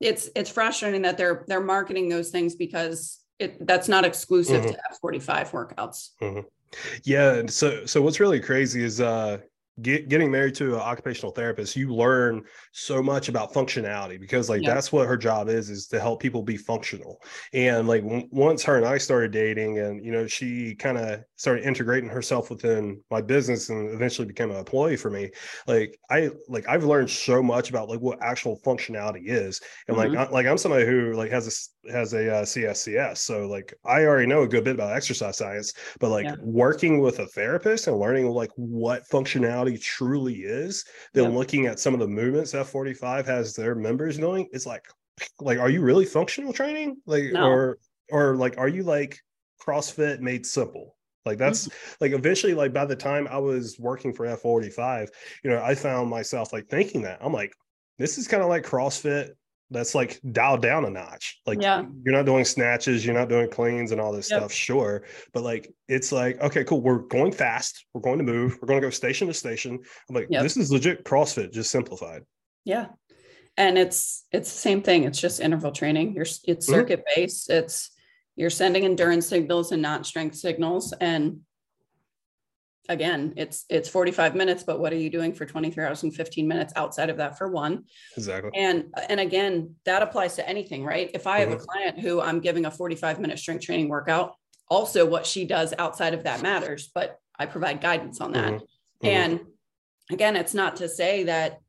[0.00, 4.72] it's it's frustrating that they're they're marketing those things because it that's not exclusive mm-hmm.
[4.72, 6.08] to f45 workouts.
[6.20, 6.40] Mm-hmm.
[7.04, 9.38] yeah so so what's really crazy is uh
[9.80, 14.62] get, getting married to an occupational therapist, you learn so much about functionality because like
[14.62, 14.74] yeah.
[14.74, 17.22] that's what her job is, is to help people be functional.
[17.52, 21.24] And like w- once her and I started dating and, you know, she kind of
[21.42, 25.28] started integrating herself within my business and eventually became an employee for me.
[25.66, 29.60] Like I, like I've learned so much about like what actual functionality is.
[29.88, 30.14] And mm-hmm.
[30.14, 33.16] like, I, like I'm somebody who like has a, has a uh, CSCS.
[33.18, 36.36] So like I already know a good bit about exercise science, but like yeah.
[36.42, 41.92] working with a therapist and learning like what functionality truly is, then looking at some
[41.92, 44.84] of the movements F45 has their members doing, it's like,
[45.40, 46.98] like, are you really functional training?
[47.04, 47.48] Like, no.
[47.48, 47.78] or,
[48.12, 49.18] or like, are you like
[49.60, 50.94] CrossFit made simple?
[51.24, 51.94] Like that's mm-hmm.
[52.00, 55.08] like eventually, like by the time I was working for F45,
[55.44, 57.52] you know, I found myself like thinking that I'm like,
[57.98, 59.30] this is kind of like CrossFit
[59.72, 61.40] that's like dialed down a notch.
[61.46, 61.82] Like yeah.
[62.04, 64.40] you're not doing snatches, you're not doing cleans and all this yep.
[64.40, 65.04] stuff, sure.
[65.32, 66.80] But like it's like, okay, cool.
[66.80, 67.86] We're going fast.
[67.94, 68.58] We're going to move.
[68.60, 69.78] We're going to go station to station.
[70.08, 70.42] I'm like, yep.
[70.42, 72.22] this is legit CrossFit, just simplified.
[72.64, 72.88] Yeah.
[73.56, 75.04] And it's it's the same thing.
[75.04, 76.14] It's just interval training.
[76.14, 76.72] You're it's mm-hmm.
[76.72, 77.50] circuit based.
[77.50, 77.90] It's
[78.36, 80.92] you're sending endurance signals and not strength signals.
[81.00, 81.40] And
[82.88, 86.48] again it's it's 45 minutes but what are you doing for 23 hours and 15
[86.48, 87.84] minutes outside of that for one
[88.16, 91.50] exactly and and again that applies to anything right if i mm-hmm.
[91.50, 91.70] have a mm-hmm.
[91.70, 94.34] client who i'm giving a 45 minute strength training workout
[94.68, 99.06] also what she does outside of that matters but i provide guidance on that mm-hmm.
[99.06, 99.06] mm-hmm.
[99.06, 99.40] and
[100.10, 101.60] again it's not to say that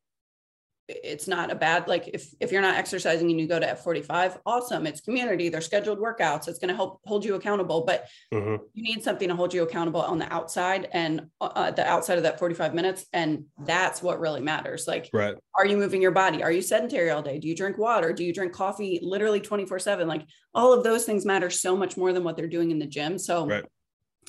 [0.88, 4.40] it's not a bad like if if you're not exercising and you go to F45
[4.46, 8.62] awesome it's community they're scheduled workouts it's going to help hold you accountable but mm-hmm.
[8.74, 12.18] you need something to hold you accountable on the outside and uh, uh the outside
[12.18, 15.36] of that 45 minutes and that's what really matters like right.
[15.56, 16.44] are you moving your body?
[16.44, 17.40] Are you sedentary all day?
[17.40, 18.12] Do you drink water?
[18.12, 21.96] Do you drink coffee literally 24 7 like all of those things matter so much
[21.96, 23.66] more than what they're doing in the gym so right.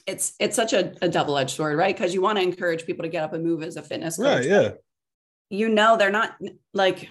[0.07, 1.97] it's it's such a, a double-edged sword right?
[1.97, 4.27] Because you want to encourage people to get up and move as a fitness coach.
[4.27, 4.71] Right yeah
[5.55, 6.37] you know they're not
[6.73, 7.09] like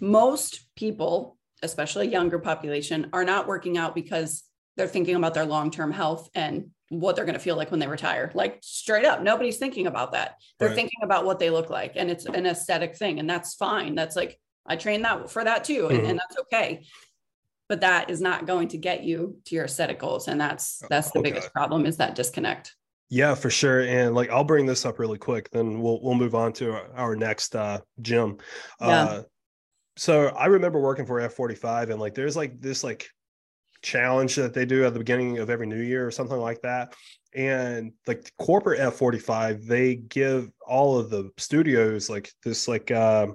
[0.00, 4.44] most people especially younger population are not working out because
[4.76, 7.86] they're thinking about their long-term health and what they're going to feel like when they
[7.86, 10.76] retire like straight up nobody's thinking about that they're right.
[10.76, 14.14] thinking about what they look like and it's an aesthetic thing and that's fine that's
[14.14, 16.10] like i train that for that too and, mm-hmm.
[16.10, 16.84] and that's okay
[17.68, 21.10] but that is not going to get you to your aesthetic goals and that's that's
[21.10, 21.30] the okay.
[21.30, 22.75] biggest problem is that disconnect
[23.08, 23.80] yeah, for sure.
[23.82, 26.90] And like I'll bring this up really quick, then we'll we'll move on to our,
[26.94, 28.38] our next uh gym.
[28.80, 28.86] Yeah.
[28.86, 29.22] Uh
[29.96, 33.08] so I remember working for F45 and like there's like this like
[33.82, 36.94] challenge that they do at the beginning of every new year or something like that.
[37.34, 43.28] And like corporate F45, they give all of the studios like this like uh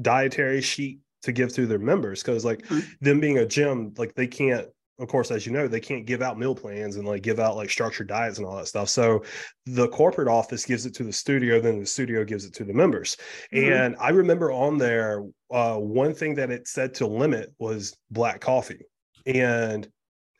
[0.00, 2.80] dietary sheet to give to their members because like mm-hmm.
[3.00, 4.66] them being a gym, like they can't
[5.02, 7.56] of course, as you know, they can't give out meal plans and like give out
[7.56, 8.88] like structured diets and all that stuff.
[8.88, 9.24] So
[9.66, 12.72] the corporate office gives it to the studio, then the studio gives it to the
[12.72, 13.16] members.
[13.52, 13.72] Mm-hmm.
[13.72, 18.40] And I remember on there, uh, one thing that it said to limit was black
[18.40, 18.84] coffee.
[19.26, 19.88] And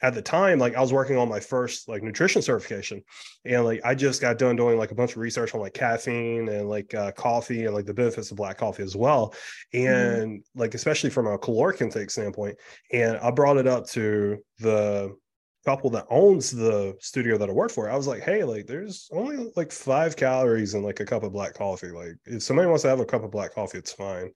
[0.02, 3.02] at the time, like I was working on my first like nutrition certification,
[3.44, 6.48] and like I just got done doing like a bunch of research on like caffeine
[6.48, 9.32] and like uh, coffee and like the benefits of black coffee as well,
[9.72, 9.86] mm-hmm.
[9.86, 10.44] and mm.
[10.56, 12.56] like especially from a caloric intake standpoint.
[12.92, 15.16] And I brought it up to the
[15.64, 19.08] couple that owns the studio that I work for, I was like, hey, like there's
[19.12, 21.90] only like five calories in like a cup of black coffee.
[21.90, 24.30] Like if somebody wants to have a cup of black coffee, it's fine.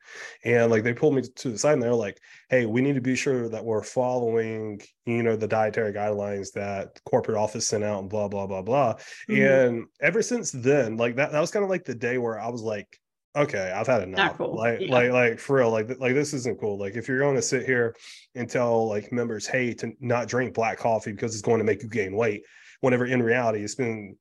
[0.44, 3.00] And like they pulled me to the side and they're like, hey, we need to
[3.00, 8.00] be sure that we're following, you know, the dietary guidelines that corporate office sent out
[8.00, 8.94] and blah, blah, blah, blah.
[9.28, 9.42] Mm-hmm.
[9.42, 12.48] And ever since then, like that, that was kind of like the day where I
[12.48, 12.98] was like,
[13.36, 14.38] okay, I've had enough.
[14.38, 14.56] Cool.
[14.56, 14.92] Like, yeah.
[14.92, 16.78] like, like for real, like, like this isn't cool.
[16.78, 17.94] Like, if you're going to sit here
[18.34, 21.82] and tell like members, hey, to not drink black coffee because it's going to make
[21.82, 22.42] you gain weight,
[22.80, 24.16] whenever in reality it's been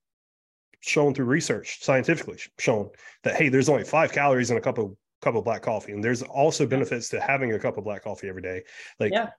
[0.82, 2.90] shown through research, scientifically shown
[3.24, 6.04] that hey, there's only five calories in a cup of cup of black coffee, and
[6.04, 8.64] there's also benefits to having a cup of black coffee every day.
[9.00, 9.30] Like, yeah.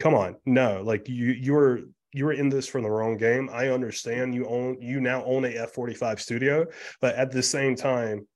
[0.00, 1.80] come on, no, like you you're
[2.12, 3.50] you are in this for the wrong game.
[3.52, 6.66] I understand you own you now own a F45 studio,
[7.00, 8.26] but at the same time,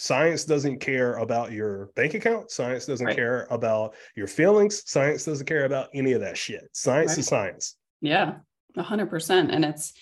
[0.00, 2.50] Science doesn't care about your bank account.
[2.50, 3.14] Science doesn't right.
[3.14, 4.82] care about your feelings.
[4.90, 6.70] Science doesn't care about any of that shit.
[6.72, 7.18] Science right.
[7.18, 7.76] is science.
[8.00, 8.36] Yeah,
[8.78, 9.50] a hundred percent.
[9.50, 9.92] And it's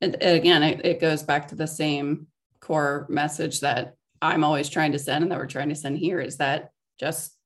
[0.00, 2.26] it, again, it, it goes back to the same
[2.60, 6.20] core message that I'm always trying to send and that we're trying to send here
[6.20, 7.36] is that just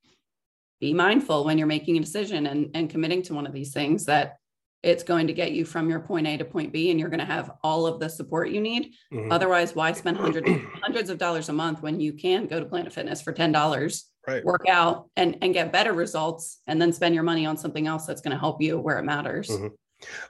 [0.81, 4.05] be mindful when you're making a decision and, and committing to one of these things
[4.05, 4.38] that
[4.83, 7.19] it's going to get you from your point A to point B, and you're going
[7.21, 8.95] to have all of the support you need.
[9.13, 9.33] Mm-hmm.
[9.33, 10.49] Otherwise, why spend hundreds
[10.83, 14.07] hundreds of dollars a month when you can go to Planet Fitness for ten dollars,
[14.27, 14.45] right.
[14.45, 18.07] work out, and and get better results, and then spend your money on something else
[18.07, 19.49] that's going to help you where it matters.
[19.49, 19.69] Mm-hmm.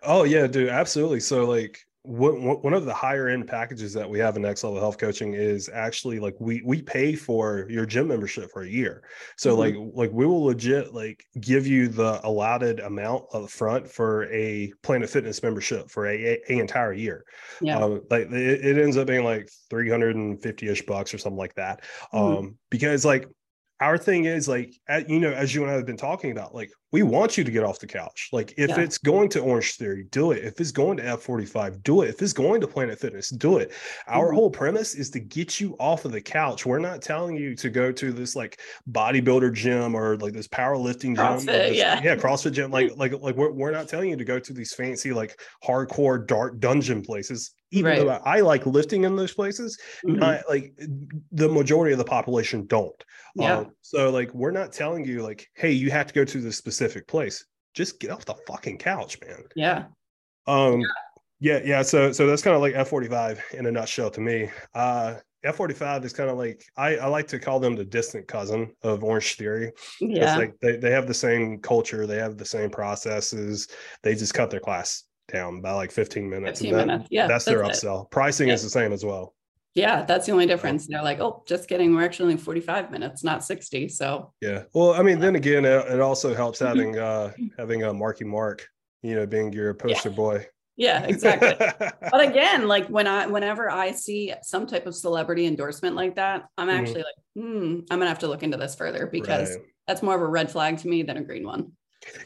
[0.02, 1.20] Oh yeah, dude, absolutely.
[1.20, 4.80] So like what, one of the higher end packages that we have in next level
[4.80, 9.02] health coaching is actually like we we pay for your gym membership for a year
[9.36, 9.78] so mm-hmm.
[9.78, 14.72] like like we will legit like give you the allotted amount up front for a
[14.82, 17.24] planet fitness membership for a, a, a entire year
[17.60, 21.82] yeah um, like it, it, ends up being like 350ish bucks or something like that
[22.14, 22.38] mm-hmm.
[22.38, 23.28] um because like
[23.80, 24.74] our thing is like
[25.06, 27.50] you know as you and i have been talking about like we want you to
[27.50, 28.30] get off the couch.
[28.32, 28.80] Like if yeah.
[28.80, 30.44] it's going to orange theory do it.
[30.44, 32.08] If it's going to f45 do it.
[32.08, 33.72] If it's going to planet fitness do it.
[34.06, 34.34] Our mm-hmm.
[34.34, 36.64] whole premise is to get you off of the couch.
[36.64, 38.60] We're not telling you to go to this like
[38.90, 42.00] bodybuilder gym or like this powerlifting CrossFit, gym this, yeah.
[42.02, 42.70] yeah crossfit gym.
[42.70, 46.26] Like like like we're, we're not telling you to go to these fancy like hardcore
[46.26, 47.98] dark dungeon places even right.
[48.00, 50.20] though I, like lifting in those places, mm-hmm.
[50.48, 50.72] like
[51.32, 53.04] the majority of the population don't.
[53.34, 53.58] Yeah.
[53.58, 56.56] Um, so like we're not telling you like, hey, you have to go to this
[56.56, 57.44] specific place.
[57.74, 59.44] Just get off the fucking couch, man.
[59.54, 59.84] Yeah.
[60.46, 60.80] Um
[61.40, 61.60] yeah, yeah.
[61.64, 64.50] yeah so so that's kind of like F45 in a nutshell to me.
[64.74, 68.74] Uh F45 is kind of like I, I like to call them the distant cousin
[68.82, 69.72] of Orange Theory.
[70.00, 70.30] Yeah.
[70.30, 73.68] It's like they, they have the same culture, they have the same processes.
[74.02, 76.60] They just cut their class down by like 15 minutes.
[76.60, 77.08] 15 that, minutes.
[77.10, 77.26] Yeah.
[77.26, 78.04] That's, that's their upsell.
[78.04, 78.10] It.
[78.10, 78.54] Pricing yeah.
[78.54, 79.34] is the same as well.
[79.74, 80.88] Yeah, that's the only difference.
[80.88, 81.94] They're like, oh, just kidding.
[81.94, 83.88] We're actually 45 minutes, not 60.
[83.88, 84.64] So yeah.
[84.74, 88.66] Well, I mean, then again, it, also helps having uh having a Marky Mark,
[89.02, 90.16] you know, being your poster yeah.
[90.16, 90.46] boy.
[90.76, 91.54] Yeah, exactly.
[92.10, 96.46] but again, like when I whenever I see some type of celebrity endorsement like that,
[96.56, 96.76] I'm mm-hmm.
[96.76, 97.04] actually
[97.36, 97.40] mm-hmm.
[97.40, 99.64] like, hmm, I'm gonna have to look into this further because right.
[99.86, 101.72] that's more of a red flag to me than a green one.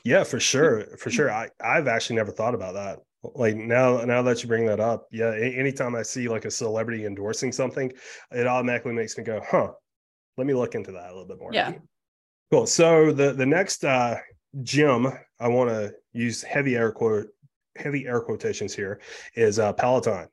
[0.05, 1.31] Yeah, for sure, for sure.
[1.31, 2.99] I I've actually never thought about that.
[3.35, 5.33] Like now, now that you bring that up, yeah.
[5.33, 7.93] Anytime I see like a celebrity endorsing something,
[8.33, 9.73] it automatically makes me go, "Huh,
[10.37, 11.75] let me look into that a little bit more." Yeah.
[12.51, 12.67] Cool.
[12.67, 14.19] So the the next uh,
[14.63, 15.09] gym
[15.41, 17.29] I want to use heavy air quote
[17.77, 19.01] heavy air quotations here
[19.35, 20.29] is uh, Peloton.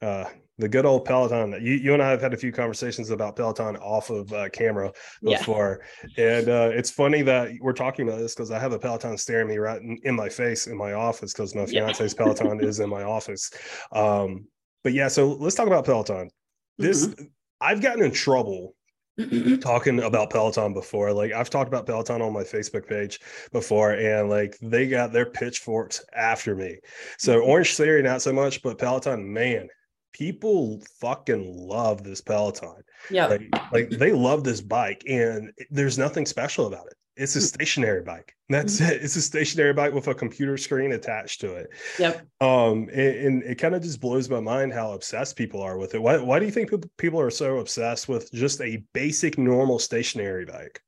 [0.00, 0.24] Uh,
[0.58, 1.52] the good old Peloton.
[1.64, 4.92] You, you and I have had a few conversations about Peloton off of uh, camera
[5.22, 5.80] before,
[6.16, 6.38] yeah.
[6.38, 9.48] and uh, it's funny that we're talking about this because I have a Peloton staring
[9.48, 12.24] me right in, in my face in my office because my fiance's yeah.
[12.24, 13.50] Peloton is in my office.
[13.92, 14.46] Um,
[14.84, 16.30] but yeah, so let's talk about Peloton.
[16.78, 17.24] This mm-hmm.
[17.60, 18.74] I've gotten in trouble
[19.60, 21.12] talking about Peloton before.
[21.12, 23.20] Like I've talked about Peloton on my Facebook page
[23.52, 26.78] before, and like they got their pitchforks after me.
[27.18, 27.50] So mm-hmm.
[27.50, 29.68] Orange Theory, not so much, but Peloton, man,
[30.12, 32.82] people fucking love this Peloton.
[33.10, 33.26] Yeah.
[33.26, 36.94] Like, like, they love this bike and there's nothing special about it.
[37.16, 37.42] It's a mm.
[37.42, 38.34] stationary bike.
[38.48, 38.92] That's mm-hmm.
[38.92, 39.02] it.
[39.02, 41.70] It's a stationary bike with a computer screen attached to it.
[41.98, 42.26] Yep.
[42.40, 45.94] Um, and, and it kind of just blows my mind how obsessed people are with
[45.94, 46.00] it.
[46.00, 50.46] Why, why do you think people are so obsessed with just a basic, normal stationary
[50.46, 50.80] bike?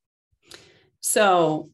[1.01, 1.71] So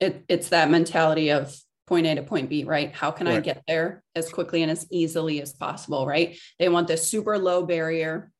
[0.00, 1.54] it, it's that mentality of
[1.86, 2.92] point A to point B, right?
[2.94, 3.36] How can right.
[3.36, 6.36] I get there as quickly and as easily as possible, right?
[6.58, 8.30] They want this super low barrier.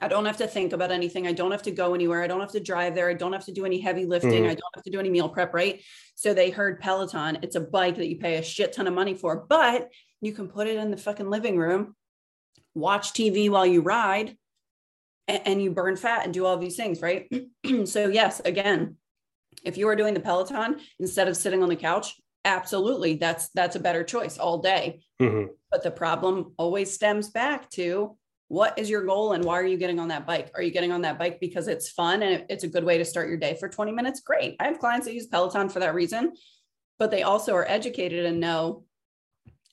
[0.00, 1.26] I don't have to think about anything.
[1.26, 2.22] I don't have to go anywhere.
[2.22, 3.08] I don't have to drive there.
[3.08, 4.42] I don't have to do any heavy lifting.
[4.42, 4.50] Mm-hmm.
[4.50, 5.82] I don't have to do any meal prep, right?
[6.14, 7.38] So they heard Peloton.
[7.42, 9.88] It's a bike that you pay a shit ton of money for, but
[10.20, 11.94] you can put it in the fucking living room,
[12.74, 14.36] watch TV while you ride,
[15.28, 17.28] and, and you burn fat and do all these things, right?
[17.84, 18.96] so, yes, again,
[19.64, 23.16] if you are doing the Peloton instead of sitting on the couch, absolutely.
[23.16, 25.00] That's that's a better choice all day.
[25.22, 25.52] Mm-hmm.
[25.70, 28.16] but the problem always stems back to
[28.48, 30.50] what is your goal and why are you getting on that bike?
[30.54, 33.04] Are you getting on that bike because it's fun and it's a good way to
[33.04, 34.20] start your day for 20 minutes?
[34.20, 34.56] Great.
[34.58, 36.32] I have clients that use peloton for that reason
[36.98, 38.84] but they also are educated and know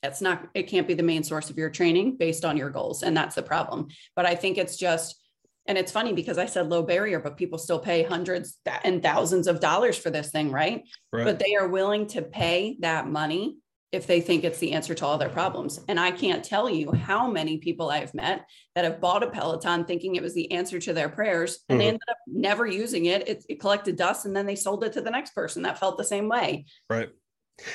[0.02, 3.02] it's not it can't be the main source of your training based on your goals
[3.02, 3.88] and that's the problem.
[4.16, 5.20] But i think it's just
[5.66, 9.46] and it's funny because I said low barrier, but people still pay hundreds and thousands
[9.46, 10.82] of dollars for this thing, right?
[11.12, 11.24] right?
[11.24, 13.58] But they are willing to pay that money
[13.92, 15.78] if they think it's the answer to all their problems.
[15.86, 19.84] And I can't tell you how many people I've met that have bought a Peloton
[19.84, 21.78] thinking it was the answer to their prayers and mm-hmm.
[21.78, 23.28] they ended up never using it.
[23.28, 23.44] it.
[23.50, 26.04] It collected dust and then they sold it to the next person that felt the
[26.04, 26.64] same way.
[26.88, 27.10] Right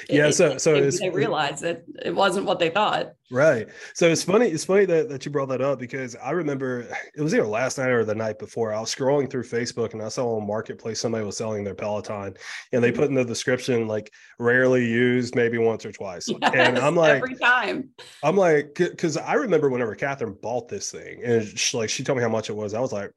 [0.09, 3.13] yeah so so they, they realized that it wasn't what they thought.
[3.29, 3.67] Right.
[3.93, 7.21] So it's funny it's funny that, that you brought that up because i remember it
[7.21, 10.07] was either last night or the night before i was scrolling through facebook and i
[10.07, 12.35] saw on marketplace somebody was selling their peloton
[12.71, 16.27] and they put in the description like rarely used maybe once or twice.
[16.41, 17.89] Yes, and i'm like every time.
[18.23, 22.17] I'm like because i remember whenever catherine bought this thing and she, like she told
[22.17, 23.11] me how much it was i was like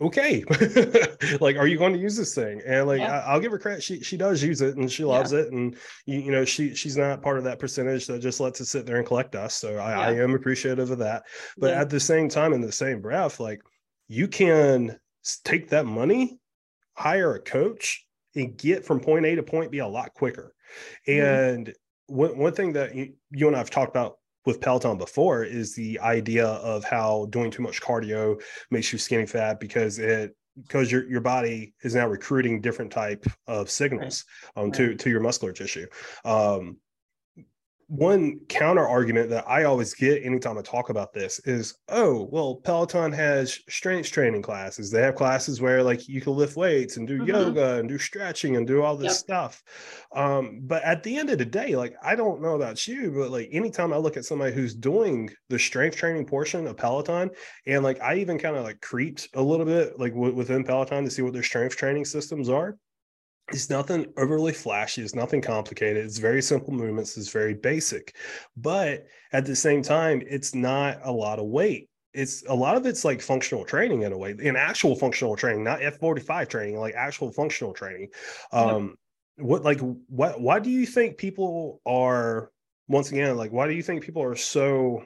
[0.00, 0.42] okay
[1.40, 3.22] like are you going to use this thing and like yeah.
[3.26, 5.40] I, will give her credit she she does use it and she loves yeah.
[5.40, 5.76] it and
[6.06, 8.86] you, you know she she's not part of that percentage that just lets it sit
[8.86, 10.00] there and collect us so i, yeah.
[10.00, 11.24] I am appreciative of that
[11.58, 13.60] but at the same time in the same breath like
[14.08, 14.98] you can
[15.44, 16.38] take that money
[16.94, 20.54] hire a coach and get from point a to point b a lot quicker
[21.06, 21.20] mm-hmm.
[21.20, 21.74] and
[22.06, 25.98] one, one thing that you, you and i've talked about with Peloton before is the
[26.00, 30.34] idea of how doing too much cardio makes you skinny fat because it
[30.66, 34.24] because your your body is now recruiting different type of signals
[34.56, 34.62] right.
[34.62, 34.74] um, right.
[34.74, 35.86] to to your muscular tissue.
[36.24, 36.78] Um,
[37.90, 42.60] one counter argument that I always get anytime I talk about this is, oh, well,
[42.62, 44.92] Peloton has strength training classes.
[44.92, 47.26] They have classes where like you can lift weights and do mm-hmm.
[47.26, 49.16] yoga and do stretching and do all this yep.
[49.16, 49.62] stuff.
[50.14, 53.32] Um, but at the end of the day, like I don't know about you, but
[53.32, 57.30] like anytime I look at somebody who's doing the strength training portion of Peloton,
[57.66, 61.04] and like I even kind of like creeped a little bit like w- within Peloton
[61.04, 62.76] to see what their strength training systems are
[63.50, 68.14] it's nothing overly flashy it's nothing complicated it's very simple movements it's very basic
[68.56, 71.88] but at the same time it's not a lot of weight.
[72.12, 75.62] It's a lot of it's like functional training in a way in actual functional training
[75.62, 78.08] not f45 training like actual functional training.
[78.52, 78.96] Um
[79.36, 82.50] what like what why do you think people are
[82.88, 85.04] once again like why do you think people are so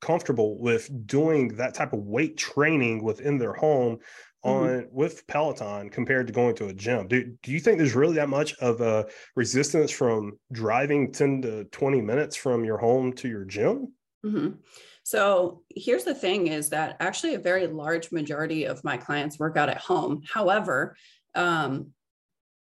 [0.00, 3.98] comfortable with doing that type of weight training within their home
[4.42, 4.96] on mm-hmm.
[4.96, 7.08] with Peloton compared to going to a gym.
[7.08, 11.64] Do, do you think there's really that much of a resistance from driving 10 to
[11.64, 13.92] 20 minutes from your home to your gym?
[14.24, 14.52] Mm-hmm.
[15.02, 19.56] So here's the thing is that actually a very large majority of my clients work
[19.56, 20.22] out at home.
[20.28, 20.96] However,
[21.34, 21.92] um,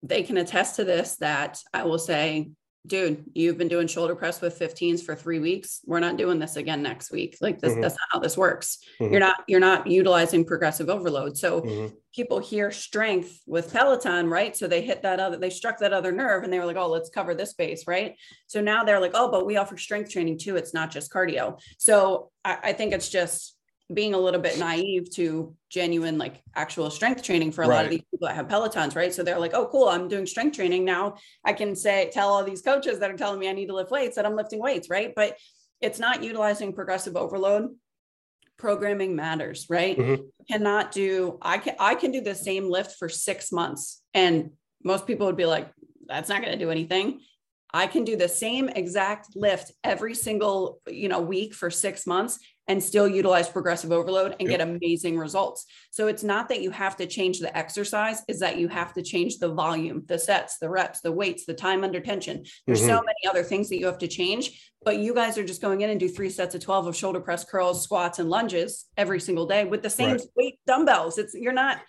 [0.03, 2.51] they can attest to this that I will say
[2.87, 5.81] dude, you've been doing shoulder press with 15s for three weeks.
[5.85, 7.37] We're not doing this again next week.
[7.41, 7.81] Like this, mm-hmm.
[7.81, 8.79] that's not how this works.
[8.99, 9.11] Mm-hmm.
[9.11, 11.37] You're not, you're not utilizing progressive overload.
[11.37, 11.93] So mm-hmm.
[12.15, 14.55] people hear strength with Peloton, right?
[14.55, 16.89] So they hit that other, they struck that other nerve and they were like, oh,
[16.89, 18.15] let's cover this base, right?
[18.47, 20.55] So now they're like, oh, but we offer strength training too.
[20.55, 21.59] It's not just cardio.
[21.77, 23.56] So I, I think it's just
[23.93, 27.75] being a little bit naive to genuine like actual strength training for a right.
[27.75, 29.13] lot of these people that have pelotons right?
[29.13, 31.15] So they're like oh cool i'm doing strength training now.
[31.45, 33.91] I can say tell all these coaches that are telling me i need to lift
[33.91, 35.13] weights that i'm lifting weights right?
[35.15, 35.37] But
[35.79, 37.75] it's not utilizing progressive overload.
[38.57, 39.97] Programming matters right?
[39.97, 40.23] Mm-hmm.
[40.51, 44.51] cannot do i can i can do the same lift for six months and
[44.83, 45.71] most people would be like
[46.07, 47.21] that's not going to do anything.
[47.73, 52.39] I can do the same exact lift every single, you know, week for 6 months
[52.67, 54.59] and still utilize progressive overload and yep.
[54.59, 55.65] get amazing results.
[55.91, 59.01] So it's not that you have to change the exercise, is that you have to
[59.01, 62.43] change the volume, the sets, the reps, the weights, the time under tension.
[62.65, 62.89] There's mm-hmm.
[62.89, 65.81] so many other things that you have to change, but you guys are just going
[65.81, 69.19] in and do three sets of 12 of shoulder press, curls, squats and lunges every
[69.19, 70.21] single day with the same right.
[70.35, 71.17] weight dumbbells.
[71.17, 71.79] It's you're not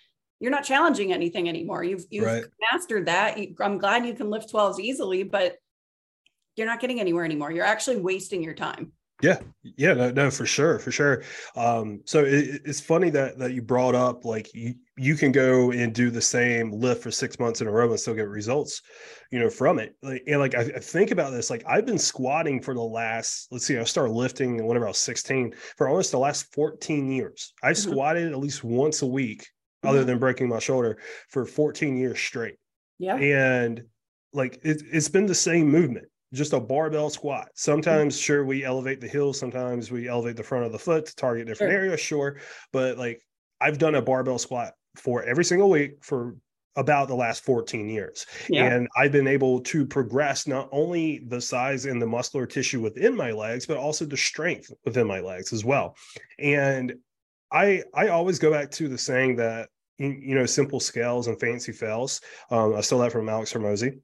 [0.41, 1.83] you're not challenging anything anymore.
[1.83, 2.45] You've you've right.
[2.73, 3.39] mastered that.
[3.61, 5.57] I'm glad you can lift 12s easily, but
[6.57, 7.51] you're not getting anywhere anymore.
[7.51, 8.93] You're actually wasting your time.
[9.21, 9.41] Yeah,
[9.77, 11.25] yeah, no, no, for sure, for sure.
[11.57, 15.73] Um, so it, it's funny that that you brought up like you you can go
[15.73, 18.81] and do the same lift for six months in a row and still get results,
[19.33, 19.97] you know, from it.
[20.03, 23.49] Like, and like I, I think about this, like I've been squatting for the last,
[23.51, 27.55] let's see, I started lifting whenever I was 16 for almost the last 14 years.
[27.61, 27.91] I mm-hmm.
[27.91, 29.89] squatted at least once a week, mm-hmm.
[29.89, 30.99] other than breaking my shoulder,
[31.31, 32.55] for 14 years straight.
[33.01, 33.83] Yeah, and
[34.33, 37.49] like it, it's been the same movement just a barbell squat.
[37.55, 38.23] Sometimes, mm-hmm.
[38.23, 39.33] sure, we elevate the heel.
[39.33, 41.81] Sometimes we elevate the front of the foot to target different sure.
[41.81, 42.01] areas.
[42.01, 42.37] Sure,
[42.73, 43.23] but like
[43.61, 46.37] I've done a barbell squat for every single week for
[46.77, 48.25] about the last 14 years.
[48.49, 48.67] Yeah.
[48.67, 53.17] And I've been able to progress not only the size and the muscular tissue within
[53.17, 55.97] my legs, but also the strength within my legs as well.
[56.39, 56.95] And
[57.51, 61.73] I I always go back to the saying that you know simple scales and fancy
[61.73, 62.21] fails.
[62.51, 63.99] Um, I stole that from Alex Hormozi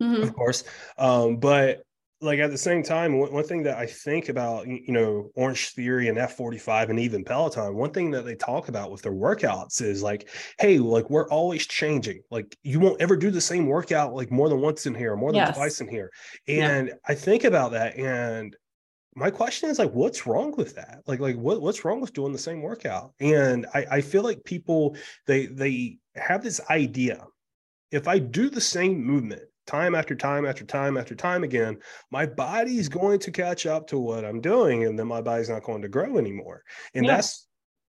[0.00, 0.22] mm-hmm.
[0.22, 0.64] of course.
[0.98, 1.82] Um, but
[2.22, 5.70] like at the same time, one, one, thing that I think about, you know, Orange
[5.70, 9.80] Theory and F45 and even Peloton, one thing that they talk about with their workouts
[9.80, 10.28] is like,
[10.58, 12.20] hey, like we're always changing.
[12.30, 15.32] Like you won't ever do the same workout like more than once in here, more
[15.32, 15.56] than yes.
[15.56, 16.10] twice in here.
[16.46, 16.94] And yeah.
[17.08, 18.54] I think about that and
[19.16, 22.32] my question is like what's wrong with that like like what, what's wrong with doing
[22.32, 24.96] the same workout and I, I feel like people
[25.26, 27.26] they they have this idea
[27.90, 31.78] if i do the same movement time after time after time after time again,
[32.10, 35.62] my body's going to catch up to what I'm doing, and then my body's not
[35.62, 36.64] going to grow anymore.
[36.94, 37.16] And yeah.
[37.16, 37.46] that's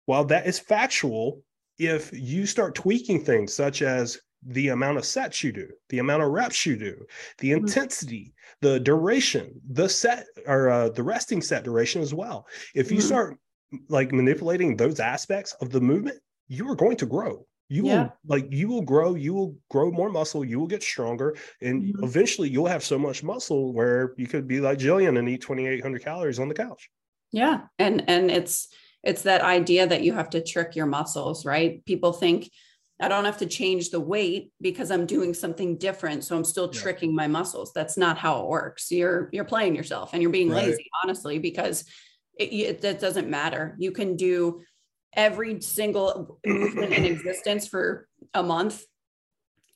[0.07, 1.43] while that is factual,
[1.79, 6.23] if you start tweaking things such as the amount of sets you do, the amount
[6.23, 6.95] of reps you do,
[7.39, 7.67] the mm-hmm.
[7.67, 12.47] intensity, the duration, the set or uh, the resting set duration as well.
[12.75, 13.07] If you mm-hmm.
[13.07, 13.39] start
[13.89, 16.19] like manipulating those aspects of the movement,
[16.49, 18.03] you are going to grow you yeah.
[18.03, 21.83] will like you will grow you will grow more muscle you will get stronger and
[21.83, 22.05] mm-hmm.
[22.05, 26.03] eventually you'll have so much muscle where you could be like jillian and eat 2800
[26.03, 26.91] calories on the couch
[27.33, 28.69] yeah and and it's
[29.03, 32.49] it's that idea that you have to trick your muscles right people think
[32.99, 36.25] I don't have to change the weight because I'm doing something different.
[36.25, 36.81] So I'm still yeah.
[36.81, 37.73] tricking my muscles.
[37.75, 38.91] That's not how it works.
[38.91, 40.69] You're you're playing yourself and you're being right.
[40.69, 41.85] lazy, honestly, because
[42.39, 43.77] it, it, it doesn't matter.
[43.79, 44.63] You can do
[45.13, 48.85] every single movement in existence for a month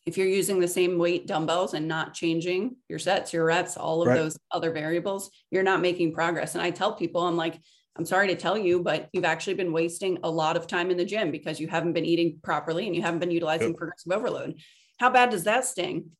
[0.06, 4.02] if you're using the same weight dumbbells and not changing your sets, your reps, all
[4.02, 4.16] of right.
[4.16, 6.54] those other variables, you're not making progress.
[6.54, 7.60] And I tell people, I'm like,
[7.96, 10.96] I'm sorry to tell you, but you've actually been wasting a lot of time in
[10.96, 13.76] the gym because you haven't been eating properly and you haven't been utilizing yep.
[13.76, 14.58] progressive overload.
[14.98, 16.10] How bad does that sting?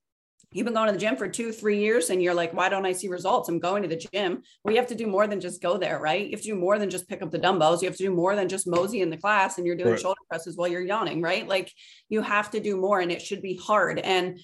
[0.53, 2.85] You've been going to the gym for two, three years, and you're like, why don't
[2.85, 3.49] I see results?
[3.49, 4.43] I'm going to the gym.
[4.65, 6.25] Well, you have to do more than just go there, right?
[6.25, 7.83] You have to do more than just pick up the dumbbells.
[7.83, 10.01] You have to do more than just mosey in the class and you're doing right.
[10.01, 11.47] shoulder presses while you're yawning, right?
[11.47, 11.73] Like
[12.09, 14.01] you have to do more and it should be hard.
[14.01, 14.41] And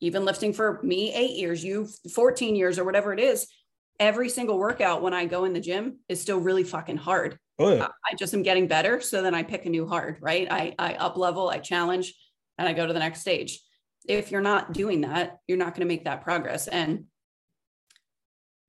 [0.00, 3.46] even lifting for me, eight years, you 14 years or whatever it is,
[3.98, 7.38] every single workout when I go in the gym is still really fucking hard.
[7.58, 7.88] Oh, yeah.
[8.10, 9.02] I just am getting better.
[9.02, 10.48] So then I pick a new hard, right?
[10.50, 12.14] I, I up level, I challenge,
[12.56, 13.60] and I go to the next stage
[14.06, 16.68] if you're not doing that, you're not going to make that progress.
[16.68, 17.04] And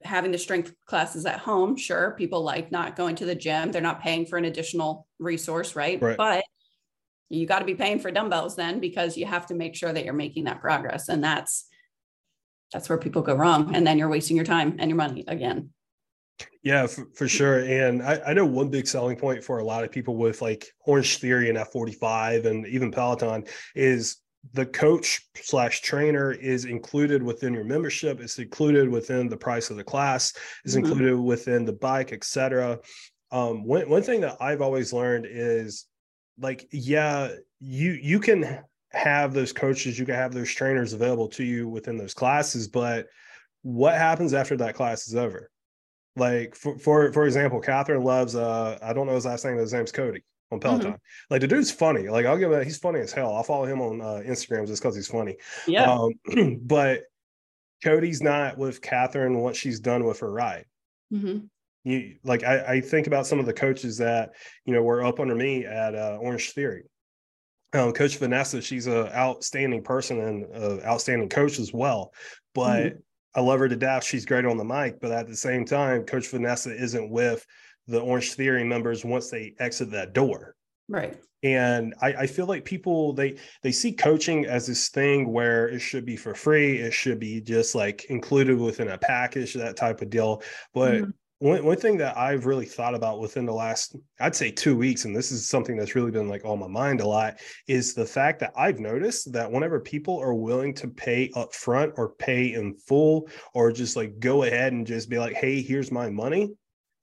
[0.04, 3.72] having the strength classes at home, sure, people like not going to the gym.
[3.72, 6.02] They're not paying for an additional resource, right?
[6.02, 6.18] right.
[6.18, 6.44] But
[7.30, 10.04] you got to be paying for dumbbells then because you have to make sure that
[10.04, 11.08] you're making that progress.
[11.08, 11.68] And that's
[12.74, 13.76] that's where people go wrong.
[13.76, 15.72] And then you're wasting your time and your money again.
[16.64, 17.60] Yeah, for, for sure.
[17.60, 20.66] And I, I, know one big selling point for a lot of people with like
[20.86, 24.18] Orange Theory and F45 and even Peloton is
[24.54, 29.78] the coach slash trainer is included within your membership it's included within the price of
[29.78, 30.34] the class
[30.66, 30.86] is mm-hmm.
[30.86, 32.80] included within the bike etc
[33.32, 35.86] um, one, one thing that i've always learned is
[36.40, 37.30] like yeah
[37.60, 38.60] you you can
[38.92, 43.08] have those coaches you can have those trainers available to you within those classes but
[43.64, 45.50] what happens after that class is over?
[46.16, 49.72] Like for for, for example catherine loves uh i don't know his last name his
[49.72, 50.92] name's cody on Peloton.
[50.92, 51.34] Mm-hmm.
[51.34, 52.10] Like the dude's funny.
[52.10, 52.64] Like I'll give it.
[52.64, 53.34] He's funny as hell.
[53.36, 55.38] I'll follow him on uh, Instagram just because he's funny.
[55.68, 55.92] Yeah.
[55.92, 57.04] Um, but
[57.84, 60.66] Cody's not with Catherine once she's done with her ride.
[61.12, 61.46] Mm-hmm.
[61.84, 64.34] You like I, I, think about some of the coaches that
[64.66, 66.84] you know were up under me at uh, Orange Theory.
[67.74, 72.14] Um, coach Vanessa, she's an outstanding person and an outstanding coach as well.
[72.54, 73.00] But mm-hmm.
[73.34, 74.04] I love her to death.
[74.04, 77.46] She's great on the mic, but at the same time, Coach Vanessa isn't with
[77.88, 80.56] the Orange Theory members once they exit that door.
[80.88, 81.18] Right.
[81.44, 85.80] And I, I, feel like people they they see coaching as this thing where it
[85.80, 90.02] should be for free, it should be just like included within a package, that type
[90.02, 90.44] of deal.
[90.74, 91.10] But mm-hmm.
[91.40, 95.06] one, one thing that I've really thought about within the last, I'd say two weeks,
[95.06, 98.06] and this is something that's really been like on my mind a lot, is the
[98.06, 102.54] fact that I've noticed that whenever people are willing to pay up front or pay
[102.54, 106.52] in full, or just like go ahead and just be like, hey, here's my money,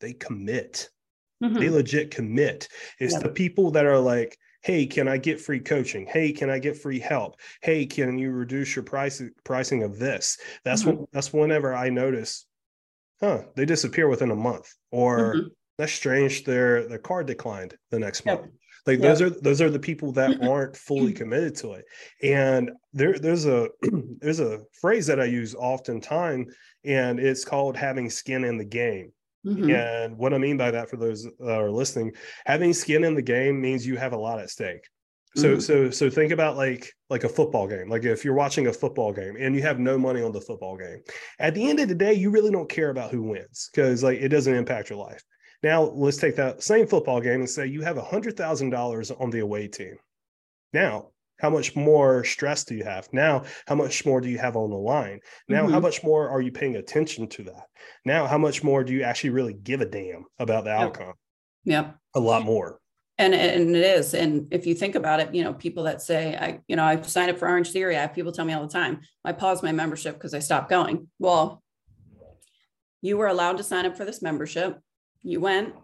[0.01, 0.89] they commit.
[1.43, 1.59] Mm-hmm.
[1.59, 2.69] They legit commit.
[2.99, 6.07] It's the people that are like, hey, can I get free coaching?
[6.07, 7.37] Hey, can I get free help?
[7.63, 10.39] Hey, can you reduce your price pricing of this?
[10.65, 10.99] That's mm-hmm.
[10.99, 12.47] when that's whenever I notice,
[13.21, 14.75] huh, they disappear within a month.
[14.91, 15.49] Or mm-hmm.
[15.79, 18.41] that's strange, their their card declined the next yep.
[18.41, 18.53] month.
[18.87, 19.09] Like yep.
[19.09, 21.85] those are those are the people that aren't fully committed to it.
[22.23, 23.69] And there there's a
[24.21, 26.53] there's a phrase that I use oftentimes,
[26.85, 29.13] and it's called having skin in the game.
[29.49, 29.71] Mm-hmm.
[29.71, 32.13] And what I mean by that for those that are listening,
[32.45, 34.85] having skin in the game means you have a lot at stake.
[35.37, 35.61] So mm-hmm.
[35.61, 37.89] so so think about like like a football game.
[37.89, 40.77] Like if you're watching a football game and you have no money on the football
[40.77, 41.03] game,
[41.39, 44.19] at the end of the day, you really don't care about who wins because like
[44.19, 45.23] it doesn't impact your life.
[45.63, 49.11] Now let's take that same football game and say you have a hundred thousand dollars
[49.11, 49.97] on the away team.
[50.73, 53.09] Now how much more stress do you have?
[53.13, 55.21] Now how much more do you have on the line?
[55.49, 55.73] Now mm-hmm.
[55.73, 57.67] how much more are you paying attention to that?
[58.05, 61.15] Now how much more do you actually really give a damn about the outcome?
[61.65, 62.81] Yeah a lot more.
[63.17, 64.15] And and it is.
[64.15, 67.01] And if you think about it you know people that say i you know i
[67.03, 69.63] signed up for orange theory i have people tell me all the time i paused
[69.63, 71.09] my membership because i stopped going.
[71.19, 71.63] Well
[73.01, 74.79] you were allowed to sign up for this membership.
[75.23, 75.75] You went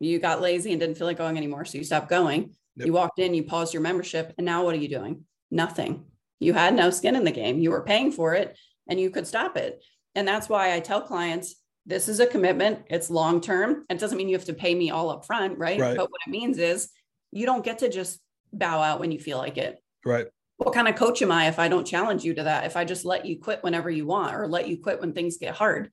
[0.00, 2.86] you got lazy and didn't feel like going anymore so you stopped going Yep.
[2.86, 5.24] You walked in, you paused your membership, and now what are you doing?
[5.50, 6.06] Nothing.
[6.40, 7.58] You had no skin in the game.
[7.58, 8.56] You were paying for it
[8.88, 9.82] and you could stop it.
[10.14, 11.56] And that's why I tell clients
[11.86, 13.84] this is a commitment, it's long term.
[13.90, 15.78] It doesn't mean you have to pay me all up front, right?
[15.78, 15.96] right?
[15.96, 16.90] But what it means is
[17.30, 18.20] you don't get to just
[18.52, 19.82] bow out when you feel like it.
[20.04, 20.26] Right.
[20.56, 22.64] What kind of coach am I if I don't challenge you to that?
[22.64, 25.36] If I just let you quit whenever you want or let you quit when things
[25.36, 25.90] get hard?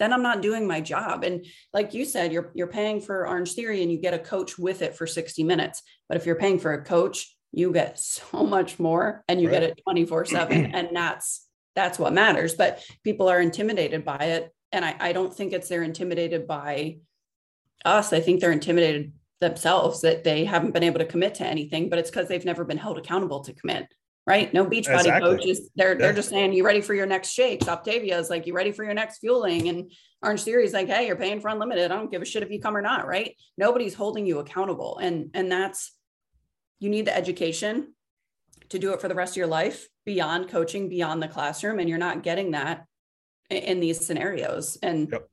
[0.00, 1.22] Then I'm not doing my job.
[1.24, 1.44] And
[1.74, 4.80] like you said, you're you're paying for Orange Theory and you get a coach with
[4.82, 5.82] it for 60 minutes.
[6.08, 9.60] But if you're paying for a coach, you get so much more and you right.
[9.60, 10.70] get it 24-7.
[10.74, 11.46] and that's
[11.76, 12.54] that's what matters.
[12.54, 14.52] But people are intimidated by it.
[14.72, 16.98] And I, I don't think it's they're intimidated by
[17.84, 18.12] us.
[18.12, 21.98] I think they're intimidated themselves that they haven't been able to commit to anything, but
[21.98, 23.86] it's because they've never been held accountable to commit.
[24.30, 24.54] Right.
[24.54, 25.28] No beach body exactly.
[25.28, 25.70] coaches.
[25.74, 25.98] They're yeah.
[25.98, 27.66] they're just saying, you ready for your next shakes?
[27.66, 29.68] Optavia is like, you ready for your next fueling?
[29.68, 29.90] And
[30.22, 31.90] Orange Theory is like, hey, you're paying for unlimited.
[31.90, 33.08] I don't give a shit if you come or not.
[33.08, 33.36] Right.
[33.58, 34.98] Nobody's holding you accountable.
[34.98, 35.96] And and that's
[36.78, 37.92] you need the education
[38.68, 41.80] to do it for the rest of your life beyond coaching, beyond the classroom.
[41.80, 42.86] And you're not getting that
[43.50, 44.78] in these scenarios.
[44.80, 45.28] And yep.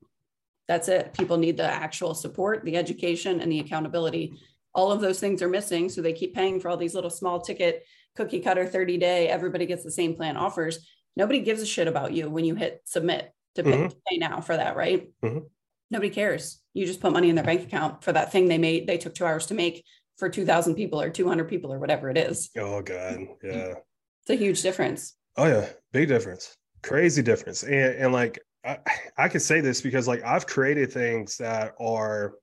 [0.66, 1.14] that's it.
[1.16, 4.40] People need the actual support, the education, and the accountability.
[4.74, 5.88] All of those things are missing.
[5.88, 7.84] So they keep paying for all these little small ticket
[8.18, 10.86] cookie cutter 30 day, everybody gets the same plan offers.
[11.16, 13.98] Nobody gives a shit about you when you hit submit to pay, mm-hmm.
[14.08, 15.08] pay now for that, right?
[15.24, 15.46] Mm-hmm.
[15.90, 16.60] Nobody cares.
[16.74, 19.14] You just put money in their bank account for that thing they made, they took
[19.14, 19.84] two hours to make
[20.16, 22.50] for 2000 people or 200 people or whatever it is.
[22.58, 23.20] Oh God.
[23.42, 23.74] Yeah.
[24.22, 25.14] It's a huge difference.
[25.36, 25.68] Oh yeah.
[25.92, 26.56] Big difference.
[26.82, 27.62] Crazy difference.
[27.62, 28.78] And, and like, I,
[29.16, 32.34] I could say this because like I've created things that are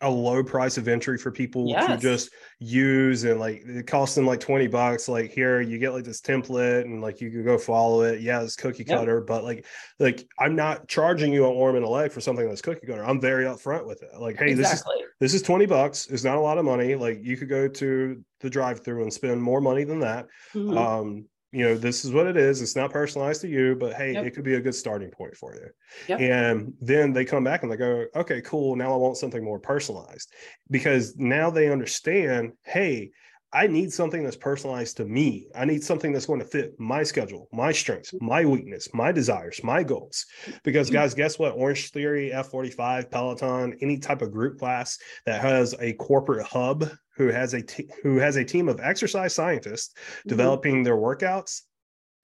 [0.00, 1.86] a low price of entry for people yes.
[1.88, 2.30] to just
[2.60, 6.20] use and like it costs them like 20 bucks like here you get like this
[6.20, 9.26] template and like you can go follow it yeah it's cookie cutter yep.
[9.26, 9.66] but like
[9.98, 13.04] like i'm not charging you an arm and a leg for something that's cookie cutter
[13.04, 14.94] i'm very upfront with it like hey exactly.
[15.20, 17.48] this is this is 20 bucks it's not a lot of money like you could
[17.48, 20.78] go to the drive through and spend more money than that mm-hmm.
[20.78, 24.12] um you know this is what it is it's not personalized to you but hey
[24.12, 24.24] yep.
[24.24, 25.66] it could be a good starting point for you
[26.08, 26.20] yep.
[26.20, 29.58] and then they come back and they go okay cool now i want something more
[29.58, 30.32] personalized
[30.70, 33.10] because now they understand hey
[33.52, 35.48] I need something that's personalized to me.
[35.54, 39.60] I need something that's going to fit my schedule, my strengths, my weakness, my desires,
[39.64, 40.26] my goals.
[40.64, 41.56] Because, guys, guess what?
[41.56, 47.28] Orange Theory, F45, Peloton, any type of group class that has a corporate hub who
[47.28, 50.28] has a t- who has a team of exercise scientists mm-hmm.
[50.28, 51.62] developing their workouts,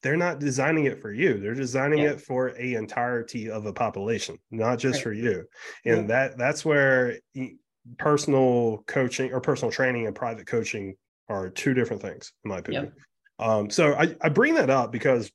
[0.02, 1.40] they're not designing it for you.
[1.40, 2.10] They're designing yeah.
[2.10, 5.02] it for a entirety of a population, not just right.
[5.02, 5.44] for you.
[5.86, 6.28] And yeah.
[6.28, 7.16] that that's where
[7.98, 10.96] personal coaching or personal training and private coaching
[11.28, 12.84] are two different things, in my opinion.
[12.84, 13.48] Yep.
[13.48, 15.30] Um, so I, I bring that up because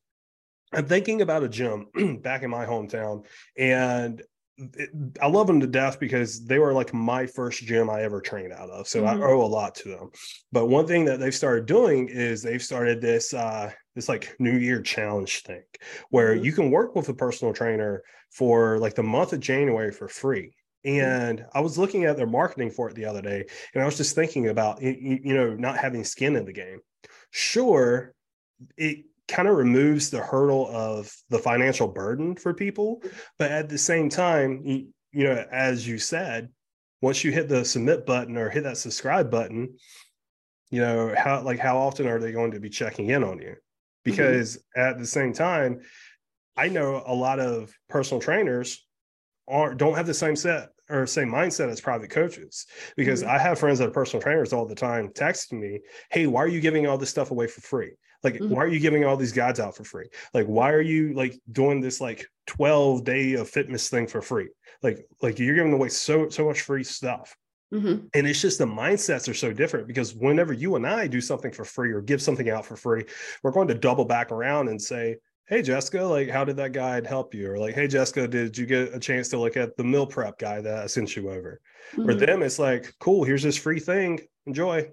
[0.74, 1.88] I'm thinking about a gym
[2.22, 3.26] back in my hometown,
[3.58, 4.22] and
[4.58, 4.90] it,
[5.22, 8.54] I love them to death because they were like my first gym I ever trained
[8.54, 8.88] out of.
[8.88, 9.22] So mm-hmm.
[9.22, 10.12] I owe a lot to them.
[10.52, 14.58] But one thing that they've started doing is they've started this uh this like New
[14.58, 15.64] Year challenge thing
[16.10, 16.46] where mm-hmm.
[16.46, 20.54] you can work with a personal trainer for like the month of January for free.
[20.86, 21.06] Mm-hmm.
[21.06, 23.98] And I was looking at their marketing for it the other day, and I was
[23.98, 26.80] just thinking about you know not having skin in the game.
[27.32, 28.14] Sure,
[28.78, 33.04] it kind of removes the hurdle of the financial burden for people,
[33.38, 36.50] but at the same time, you, you know, as you said,
[37.02, 39.76] once you hit the submit button or hit that subscribe button,
[40.72, 43.50] you know how like how often are they going to be checking in on you?
[43.50, 43.58] Mm-hmm.
[44.06, 44.82] Because mm-hmm.
[44.82, 45.82] at the same time,
[46.56, 48.86] I know a lot of personal trainers
[49.50, 53.32] aren't don't have the same set or same mindset as private coaches because mm-hmm.
[53.32, 55.82] I have friends that are personal trainers all the time texting me,
[56.12, 57.92] "Hey, why are you giving all this stuff away for free?
[58.24, 58.54] Like, mm-hmm.
[58.54, 60.10] why are you giving all these guides out for free?
[60.34, 64.50] Like, why are you like doing this like 12 day of fitness thing for free?
[64.84, 67.36] Like, like you're giving away so so much free stuff."
[67.74, 68.08] Mm-hmm.
[68.16, 71.52] And it's just the mindsets are so different because whenever you and I do something
[71.52, 73.06] for free or give something out for free,
[73.44, 75.18] we're going to double back around and say,
[75.50, 77.52] hey jessica like how did that guide help you?
[77.52, 80.38] or like hey jessica did you get a chance to look at the meal prep
[80.38, 81.60] guy that i sent you over?
[81.92, 82.06] Mm-hmm.
[82.06, 84.20] for them it's like cool here's this free thing.
[84.46, 84.90] Enjoy.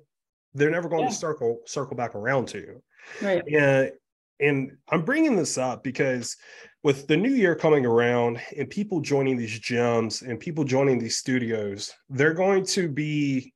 [0.55, 1.11] They're never going yeah.
[1.11, 2.83] to circle circle back around to you.
[3.23, 3.43] Right.
[3.47, 3.93] And
[4.41, 6.37] and i'm bringing this up because
[6.83, 11.17] with the new year coming around and people joining these gyms and people joining these
[11.17, 13.53] studios they're going to be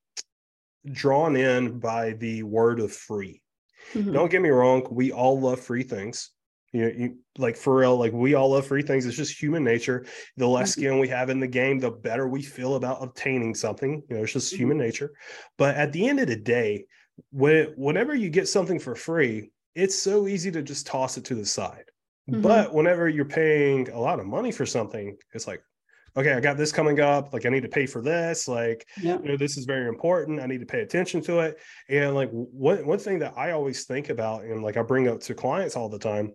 [0.90, 3.42] drawn in by the word of free.
[3.92, 4.12] Mm-hmm.
[4.12, 6.30] don't get me wrong we all love free things
[6.72, 9.06] you know, you, like for real, like we all love free things.
[9.06, 10.06] It's just human nature.
[10.36, 10.80] The less mm-hmm.
[10.80, 14.02] skin we have in the game, the better we feel about obtaining something.
[14.08, 14.62] You know, it's just mm-hmm.
[14.62, 15.12] human nature.
[15.58, 16.84] But at the end of the day,
[17.32, 21.34] when whenever you get something for free, it's so easy to just toss it to
[21.34, 21.84] the side.
[22.30, 22.42] Mm-hmm.
[22.42, 25.62] But whenever you're paying a lot of money for something, it's like,
[26.16, 27.32] okay, I got this coming up.
[27.32, 28.46] Like I need to pay for this.
[28.46, 29.18] Like, yeah.
[29.20, 30.40] you know, this is very important.
[30.40, 31.58] I need to pay attention to it.
[31.88, 35.20] And like one one thing that I always think about and like I bring up
[35.22, 36.32] to clients all the time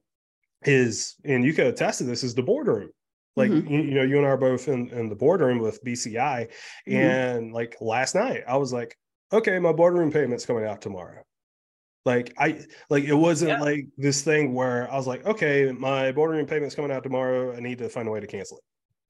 [0.65, 2.89] is, and you could attest to this, is the boardroom.
[3.35, 3.71] Like mm-hmm.
[3.71, 6.93] you, you, know, you and I are both in, in the boardroom with BCI, mm-hmm.
[6.93, 8.97] and like last night, I was like,
[9.33, 11.21] okay, my boardroom payment's coming out tomorrow.
[12.05, 13.59] Like I like it wasn't yeah.
[13.59, 17.55] like this thing where I was like, okay, my boardroom payment's coming out tomorrow.
[17.55, 18.63] I need to find a way to cancel it,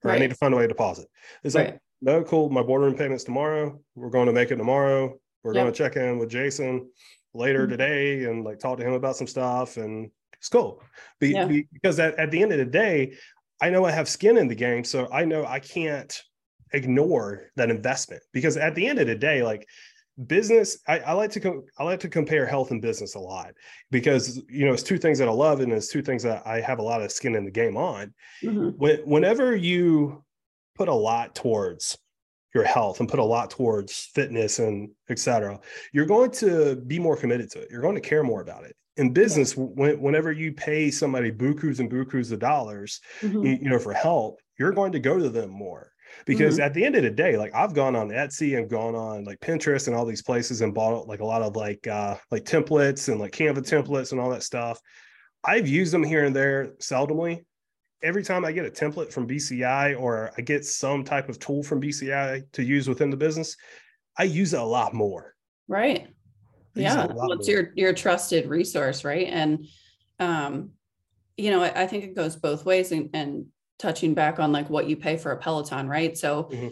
[0.06, 0.16] or right.
[0.16, 1.06] I need to find a way to deposit.
[1.44, 1.72] It's right.
[1.72, 2.48] like, no, cool.
[2.50, 3.78] My boardroom payment's tomorrow.
[3.94, 5.14] We're going to make it tomorrow.
[5.44, 5.64] We're yep.
[5.64, 6.90] going to check in with Jason
[7.34, 7.70] later mm-hmm.
[7.70, 10.82] today and like talk to him about some stuff and it's cool.
[11.20, 11.46] Be, yeah.
[11.46, 13.14] be, because at, at the end of the day,
[13.60, 16.14] I know I have skin in the game, so I know I can't
[16.72, 19.66] ignore that investment because at the end of the day, like
[20.26, 23.54] business, I, I like to co- I like to compare health and business a lot
[23.90, 26.60] because you know it's two things that I love and it's two things that I
[26.60, 28.12] have a lot of skin in the game on.
[28.42, 28.70] Mm-hmm.
[28.76, 30.24] When, whenever you
[30.76, 31.96] put a lot towards
[32.54, 35.60] your health and put a lot towards fitness and etc
[35.92, 38.74] you're going to be more committed to it you're going to care more about it
[38.96, 43.44] in business when, whenever you pay somebody bukus and bukus of dollars mm-hmm.
[43.44, 45.92] you, you, know for help you're going to go to them more
[46.24, 46.64] because mm-hmm.
[46.64, 49.38] at the end of the day like i've gone on etsy and gone on like
[49.40, 53.08] pinterest and all these places and bought like a lot of like uh like templates
[53.08, 54.80] and like canva templates and all that stuff
[55.44, 57.42] i've used them here and there seldomly
[58.02, 61.62] every time I get a template from BCI or I get some type of tool
[61.62, 63.56] from BCI to use within the business,
[64.18, 65.34] I use it a lot more.
[65.68, 66.08] Right.
[66.76, 67.06] Yeah.
[67.06, 69.28] Well, it's your your trusted resource, right?
[69.28, 69.66] And
[70.18, 70.70] um,
[71.36, 73.46] you know, I, I think it goes both ways and, and
[73.78, 76.16] touching back on like what you pay for a Peloton, right?
[76.16, 76.68] So mm-hmm.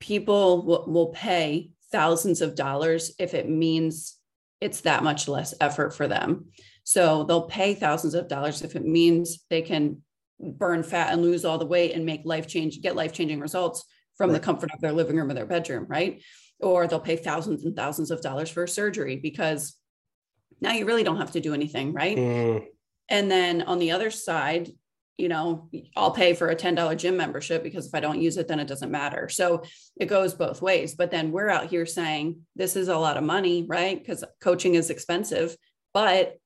[0.00, 4.16] people will, will pay thousands of dollars if it means
[4.60, 6.46] it's that much less effort for them.
[6.84, 10.02] So they'll pay thousands of dollars if it means they can
[10.40, 13.84] burn fat and lose all the weight and make life change, get life changing results
[14.16, 14.34] from right.
[14.34, 16.22] the comfort of their living room or their bedroom, right?
[16.60, 19.76] Or they'll pay thousands and thousands of dollars for surgery because
[20.60, 22.16] now you really don't have to do anything, right?
[22.16, 22.66] Mm.
[23.08, 24.72] And then on the other side,
[25.18, 28.48] you know, I'll pay for a $10 gym membership because if I don't use it,
[28.48, 29.28] then it doesn't matter.
[29.28, 29.62] So
[29.98, 30.94] it goes both ways.
[30.94, 33.98] But then we're out here saying this is a lot of money, right?
[33.98, 35.56] Because coaching is expensive,
[35.94, 36.36] but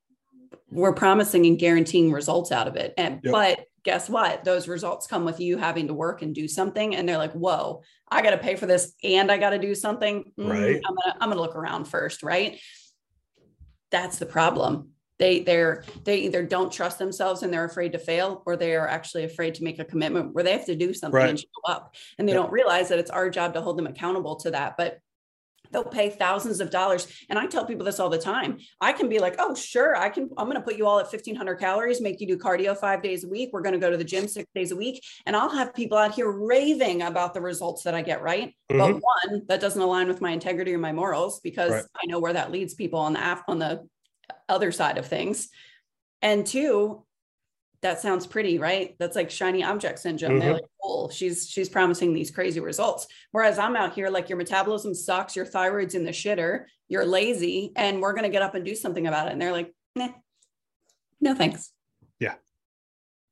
[0.71, 2.93] we're promising and guaranteeing results out of it.
[2.97, 3.31] And yep.
[3.31, 4.43] but guess what?
[4.43, 6.95] Those results come with you having to work and do something.
[6.95, 9.75] And they're like, whoa, I got to pay for this and I got to do
[9.75, 10.31] something.
[10.39, 10.81] Mm, right.
[10.87, 12.59] I'm gonna, I'm gonna look around first, right?
[13.91, 14.89] That's the problem.
[15.19, 18.87] They they're they either don't trust themselves and they're afraid to fail, or they are
[18.87, 21.29] actually afraid to make a commitment where they have to do something right.
[21.29, 21.95] and show up.
[22.17, 22.43] And they yep.
[22.43, 24.77] don't realize that it's our job to hold them accountable to that.
[24.77, 24.99] But
[25.71, 27.07] they'll pay thousands of dollars.
[27.29, 28.59] And i tell people this all the time.
[28.79, 31.11] I can be like oh sure i can i'm going to put you all at
[31.11, 33.49] 1500 calories make you do cardio five days a week.
[33.53, 35.03] We're going to go to the gym six days a week.
[35.25, 38.53] And i'll have people out here raving about the results that i get right?
[38.71, 38.77] Mm-hmm.
[38.77, 41.83] but one that doesn't align with my integrity or my morals because right.
[42.01, 43.87] i know where that leads people on the on the
[44.49, 45.49] other side of things.
[46.21, 47.03] And two
[47.81, 48.95] that sounds pretty, right?
[48.99, 50.33] That's like shiny object syndrome.
[50.33, 50.39] Mm-hmm.
[50.39, 51.09] They're like, cool.
[51.09, 53.07] She's she's promising these crazy results.
[53.31, 57.71] Whereas I'm out here like your metabolism sucks, your thyroid's in the shitter, you're lazy,
[57.75, 59.33] and we're gonna get up and do something about it.
[59.33, 60.09] And they're like, nah,
[61.19, 61.71] no thanks.
[62.19, 62.35] Yeah.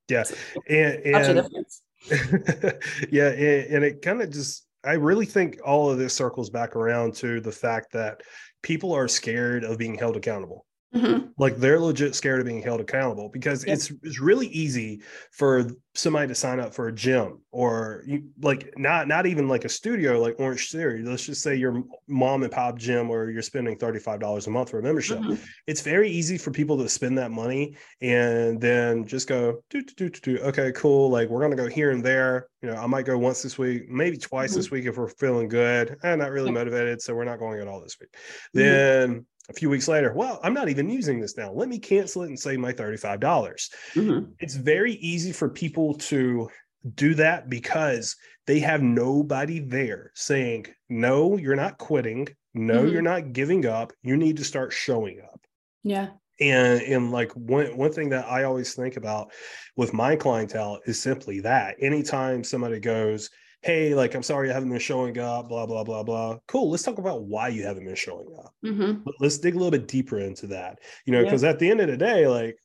[0.09, 0.23] Yeah.
[0.69, 1.65] And, and
[3.11, 6.75] yeah, and, and it kind of just I really think all of this circles back
[6.75, 8.21] around to the fact that
[8.61, 10.65] people are scared of being held accountable.
[10.95, 11.27] Mm-hmm.
[11.37, 13.75] Like they're legit scared of being held accountable because yep.
[13.75, 18.73] it's it's really easy for somebody to sign up for a gym or you, like
[18.75, 21.03] not not even like a studio like Orange Theory.
[21.03, 24.49] Let's just say your mom and pop gym or you're spending thirty five dollars a
[24.49, 25.19] month for a membership.
[25.19, 25.35] Mm-hmm.
[25.67, 30.09] It's very easy for people to spend that money and then just go do do
[30.09, 30.37] do do.
[30.39, 31.11] Okay, cool.
[31.11, 32.47] Like we're gonna go here and there.
[32.63, 34.59] You know, I might go once this week, maybe twice mm-hmm.
[34.59, 35.97] this week if we're feeling good.
[36.03, 38.09] I'm not really motivated, so we're not going at all this week.
[38.55, 38.59] Mm-hmm.
[38.59, 41.51] Then a few weeks later, well, I'm not even using this now.
[41.51, 43.19] Let me cancel it and save my 35.
[43.19, 44.31] dollars mm-hmm.
[44.39, 46.49] It's very easy for people to
[46.95, 48.15] do that because
[48.47, 52.27] they have nobody there saying, no, you're not quitting.
[52.53, 52.93] No, mm-hmm.
[52.93, 53.91] you're not giving up.
[54.01, 55.41] You need to start showing up.
[55.83, 56.09] Yeah.
[56.39, 59.31] And, and like one, one thing that I always think about
[59.75, 63.29] with my clientele is simply that anytime somebody goes,
[63.61, 66.37] hey, like, I'm sorry I haven't been showing up, blah, blah, blah, blah.
[66.47, 66.71] Cool.
[66.71, 68.53] Let's talk about why you haven't been showing up.
[68.65, 69.07] Mm-hmm.
[69.19, 71.49] Let's dig a little bit deeper into that, you know, because yeah.
[71.49, 72.57] at the end of the day, like,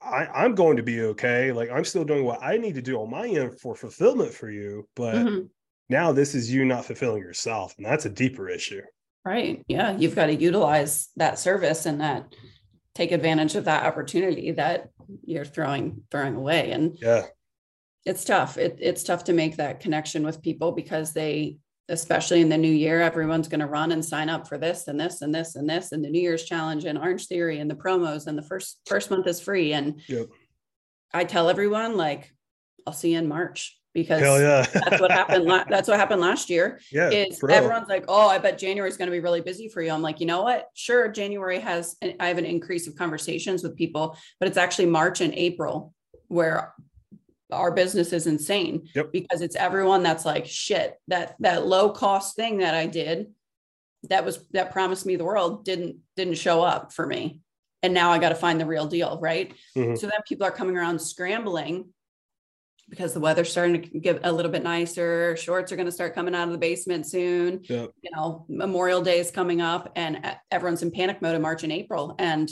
[0.00, 1.52] I, I'm going to be okay.
[1.52, 4.50] Like, I'm still doing what I need to do on my end for fulfillment for
[4.50, 4.88] you.
[4.96, 5.46] But mm-hmm.
[5.90, 7.74] now this is you not fulfilling yourself.
[7.76, 8.82] And that's a deeper issue.
[9.24, 9.64] Right.
[9.68, 9.96] Yeah.
[9.96, 12.34] You've got to utilize that service and that
[12.94, 14.88] take advantage of that opportunity that
[15.24, 17.22] you're throwing throwing away and yeah
[18.04, 18.58] it's tough.
[18.58, 22.72] It, it's tough to make that connection with people because they, especially in the new
[22.72, 25.68] year, everyone's going to run and sign up for this and this and this and
[25.68, 28.80] this and the New Year's challenge and Orange Theory and the promos and the first
[28.86, 29.72] first month is free.
[29.72, 30.28] And yep.
[31.14, 32.32] I tell everyone like,
[32.86, 34.66] I'll see you in March because yeah.
[34.72, 35.44] that's what happened.
[35.44, 36.80] La- that's what happened last year.
[36.90, 37.54] Yeah, is bro.
[37.54, 39.92] everyone's like, oh, I bet January is going to be really busy for you.
[39.92, 40.68] I'm like, you know what?
[40.74, 41.96] Sure, January has.
[42.18, 45.94] I have an increase of conversations with people, but it's actually March and April
[46.28, 46.74] where
[47.52, 49.12] our business is insane yep.
[49.12, 53.28] because it's everyone that's like shit that that low cost thing that i did
[54.08, 57.40] that was that promised me the world didn't didn't show up for me
[57.82, 59.94] and now i got to find the real deal right mm-hmm.
[59.94, 61.86] so then people are coming around scrambling
[62.92, 65.34] because the weather's starting to get a little bit nicer.
[65.36, 67.60] Shorts are going to start coming out of the basement soon.
[67.64, 67.90] Yep.
[68.02, 71.72] You know, Memorial Day is coming up and everyone's in panic mode in March and
[71.72, 72.14] April.
[72.18, 72.50] And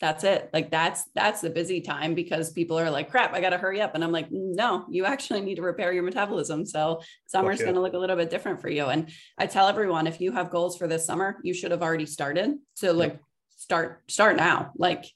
[0.00, 0.50] that's it.
[0.52, 3.94] Like that's that's the busy time because people are like, crap, I gotta hurry up.
[3.94, 6.66] And I'm like, no, you actually need to repair your metabolism.
[6.66, 7.70] So summer's okay.
[7.70, 8.86] gonna look a little bit different for you.
[8.86, 12.06] And I tell everyone if you have goals for this summer, you should have already
[12.06, 12.56] started.
[12.74, 13.22] So like yep.
[13.56, 14.72] start start now.
[14.76, 15.06] Like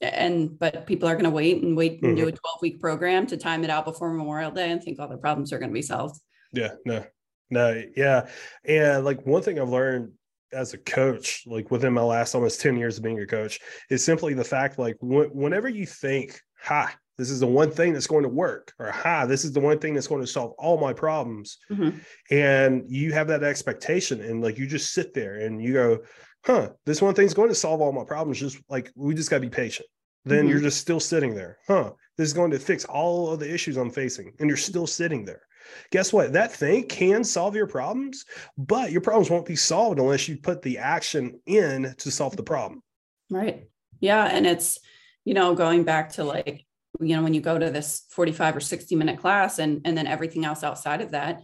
[0.00, 2.16] and but people are going to wait and wait and mm-hmm.
[2.16, 5.08] do a 12 week program to time it out before memorial day and think all
[5.08, 6.20] their problems are going to be solved
[6.52, 7.04] yeah no
[7.50, 8.28] no yeah
[8.64, 10.12] and like one thing i've learned
[10.54, 14.04] as a coach like within my last almost 10 years of being a coach is
[14.04, 18.06] simply the fact like wh- whenever you think ha this is the one thing that's
[18.06, 20.78] going to work or ha this is the one thing that's going to solve all
[20.78, 21.96] my problems mm-hmm.
[22.30, 26.00] and you have that expectation and like you just sit there and you go
[26.44, 28.38] huh, this one thing's going to solve all my problems.
[28.38, 29.88] Just like we just got to be patient.
[30.24, 30.48] Then mm-hmm.
[30.48, 31.92] you're just still sitting there, huh?
[32.16, 35.24] This is going to fix all of the issues I'm facing, and you're still sitting
[35.24, 35.42] there.
[35.90, 36.32] Guess what?
[36.32, 38.24] That thing can solve your problems,
[38.56, 42.42] but your problems won't be solved unless you put the action in to solve the
[42.42, 42.82] problem.
[43.30, 43.68] Right.
[44.00, 44.24] Yeah.
[44.24, 44.78] And it's,
[45.24, 46.66] you know, going back to like,
[47.00, 50.06] you know, when you go to this 45 or 60 minute class and, and then
[50.06, 51.42] everything else outside of that,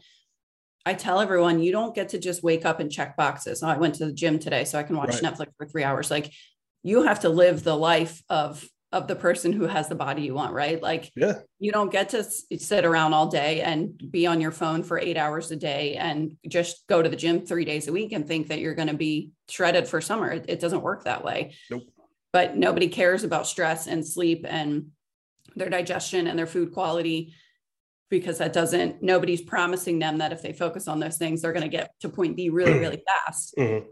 [0.87, 3.63] I tell everyone you don't get to just wake up and check boxes.
[3.63, 5.23] Oh, I went to the gym today so I can watch right.
[5.23, 6.11] Netflix for 3 hours.
[6.11, 6.33] Like
[6.83, 10.35] you have to live the life of of the person who has the body you
[10.35, 10.83] want, right?
[10.83, 11.35] Like yeah.
[11.61, 15.17] you don't get to sit around all day and be on your phone for 8
[15.17, 18.49] hours a day and just go to the gym 3 days a week and think
[18.49, 20.31] that you're going to be shredded for summer.
[20.33, 21.55] It, it doesn't work that way.
[21.71, 21.85] Nope.
[22.33, 24.87] But nobody cares about stress and sleep and
[25.55, 27.35] their digestion and their food quality
[28.09, 31.63] because that doesn't nobody's promising them that if they focus on those things they're going
[31.63, 33.87] to get to point b really really fast mm-hmm.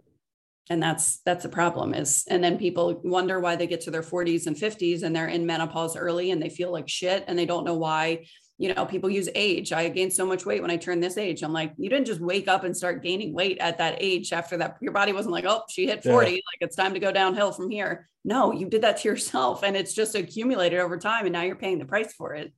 [0.70, 4.02] And that's that's a problem is and then people wonder why they get to their
[4.02, 7.46] 40s and 50s and they're in menopause early and they feel like shit and they
[7.46, 8.26] don't know why
[8.58, 9.72] you know people use age.
[9.72, 11.42] I gained so much weight when i turned this age.
[11.42, 14.56] I'm like you didn't just wake up and start gaining weight at that age after
[14.58, 16.34] that your body wasn't like oh she hit 40 yeah.
[16.34, 18.08] like it's time to go downhill from here.
[18.24, 21.56] No you did that to yourself and it's just accumulated over time and now you're
[21.56, 22.52] paying the price for it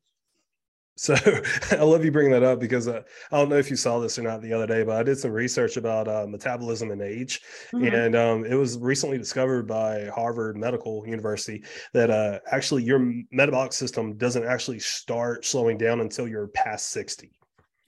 [1.00, 1.14] so
[1.70, 3.00] I love you bringing that up because uh,
[3.32, 5.18] I don't know if you saw this or not the other day, but I did
[5.18, 7.40] some research about uh, metabolism and age,
[7.72, 7.86] mm-hmm.
[7.86, 13.72] and um, it was recently discovered by Harvard Medical University that uh, actually your metabolic
[13.72, 17.30] system doesn't actually start slowing down until you're past sixty.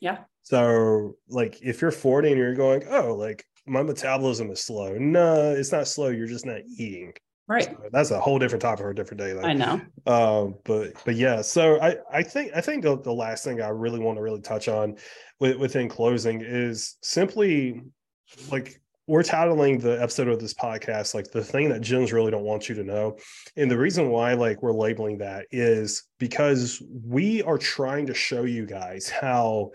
[0.00, 0.20] Yeah.
[0.44, 4.96] So like if you're forty and you're going, oh, like my metabolism is slow.
[4.96, 6.08] No, it's not slow.
[6.08, 7.12] You're just not eating.
[7.49, 7.64] Right.
[7.64, 9.32] So that's a whole different topic for a different day.
[9.32, 9.43] Though.
[9.43, 9.80] I know.
[10.07, 13.68] Um, but but yeah, so I I think I think the, the last thing I
[13.68, 14.97] really want to really touch on
[15.40, 17.82] with, within closing is simply
[18.51, 22.45] like we're titling the episode of this podcast like the thing that gyms really don't
[22.45, 23.16] want you to know
[23.57, 28.45] and the reason why like we're labeling that is because we are trying to show
[28.45, 29.70] you guys how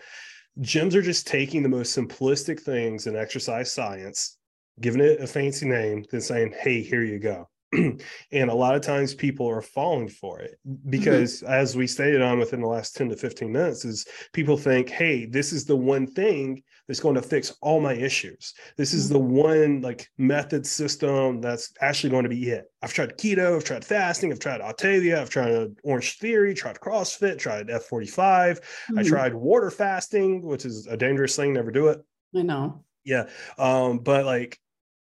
[0.61, 4.37] gyms are just taking the most simplistic things in exercise science
[4.79, 8.81] giving it a fancy name then saying hey here you go and a lot of
[8.81, 10.89] times people are falling for it mm-hmm.
[10.89, 11.51] because mm-hmm.
[11.51, 15.25] as we stated on within the last 10 to 15 minutes is people think hey
[15.25, 19.13] this is the one thing that's going to fix all my issues this is mm-hmm.
[19.13, 23.65] the one like method system that's actually going to be it i've tried keto i've
[23.65, 28.99] tried fasting i've tried Optavia i've tried orange theory tried crossfit tried f45 mm-hmm.
[28.99, 32.01] i tried water fasting which is a dangerous thing never do it
[32.33, 33.25] i know yeah
[33.57, 34.57] um but like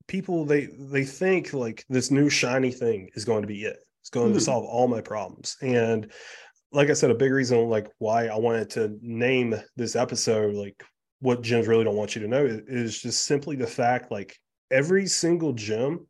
[0.08, 3.78] people they they think like this new shiny thing is going to be it.
[4.00, 4.34] It's going mm.
[4.34, 4.44] to hmm.
[4.44, 5.56] solve all my problems.
[5.62, 6.12] And
[6.72, 10.82] like I said, a big reason like why I wanted to name this episode like
[11.20, 14.36] what gyms really don't want you to know is, is just simply the fact like
[14.70, 16.06] every single gym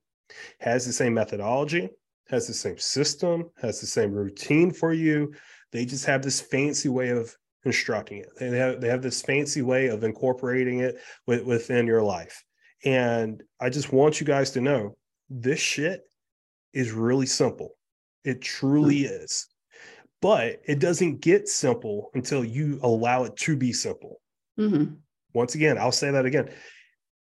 [0.61, 1.89] has the same methodology,
[2.29, 5.33] has the same system, has the same routine for you.
[5.73, 7.35] They just have this fancy way of
[7.65, 8.29] instructing it.
[8.39, 12.43] They have they have this fancy way of incorporating it with, within your life.
[12.87, 14.97] And I just want you guys to know
[15.29, 16.03] this shit
[16.73, 17.77] is really simple.
[18.25, 19.25] It truly mm-hmm.
[19.25, 19.49] is.
[20.23, 24.21] But it doesn't get simple until you allow it to be simple.
[24.59, 24.95] Mm-hmm.
[25.35, 26.51] Once again, I'll say that again.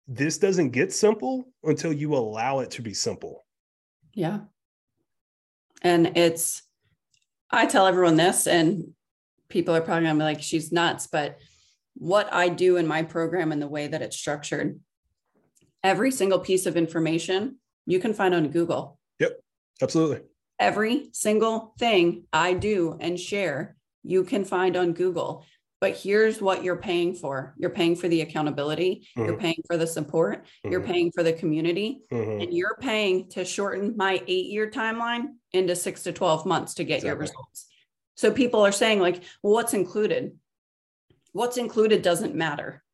[0.09, 3.47] This doesn't get simple until you allow it to be simple.
[4.15, 4.41] Yeah.
[5.81, 6.63] And it's,
[7.51, 8.95] I tell everyone this, and
[9.49, 11.07] people are probably gonna be like, she's nuts.
[11.07, 11.39] But
[11.95, 14.81] what I do in my program and the way that it's structured
[15.83, 17.57] every single piece of information
[17.87, 18.99] you can find on Google.
[19.19, 19.41] Yep,
[19.83, 20.21] absolutely.
[20.59, 25.45] Every single thing I do and share, you can find on Google.
[25.81, 29.27] But here's what you're paying for you're paying for the accountability, mm-hmm.
[29.27, 30.71] you're paying for the support, mm-hmm.
[30.71, 32.41] you're paying for the community, mm-hmm.
[32.41, 36.85] and you're paying to shorten my eight year timeline into six to 12 months to
[36.85, 37.09] get exactly.
[37.09, 37.67] your results.
[38.15, 40.37] So people are saying, like, well, what's included?
[41.33, 42.85] What's included doesn't matter.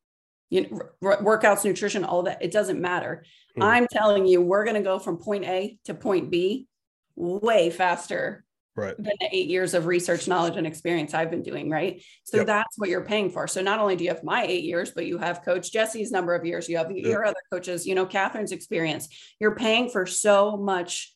[0.49, 3.23] You know, r- workouts, nutrition, all that, it doesn't matter.
[3.51, 3.63] Mm-hmm.
[3.63, 6.67] I'm telling you, we're going to go from point A to point B
[7.15, 8.43] way faster
[8.75, 8.95] right.
[8.97, 11.69] than the eight years of research, knowledge, and experience I've been doing.
[11.69, 12.03] Right.
[12.23, 12.47] So yep.
[12.47, 13.47] that's what you're paying for.
[13.47, 16.33] So not only do you have my eight years, but you have Coach Jesse's number
[16.33, 17.05] of years, you have yep.
[17.05, 19.09] your other coaches, you know, Catherine's experience.
[19.39, 21.13] You're paying for so much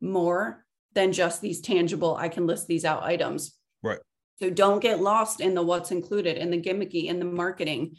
[0.00, 0.64] more
[0.94, 3.56] than just these tangible, I can list these out items.
[3.82, 3.98] Right.
[4.38, 7.96] So don't get lost in the what's included, in the gimmicky, in the marketing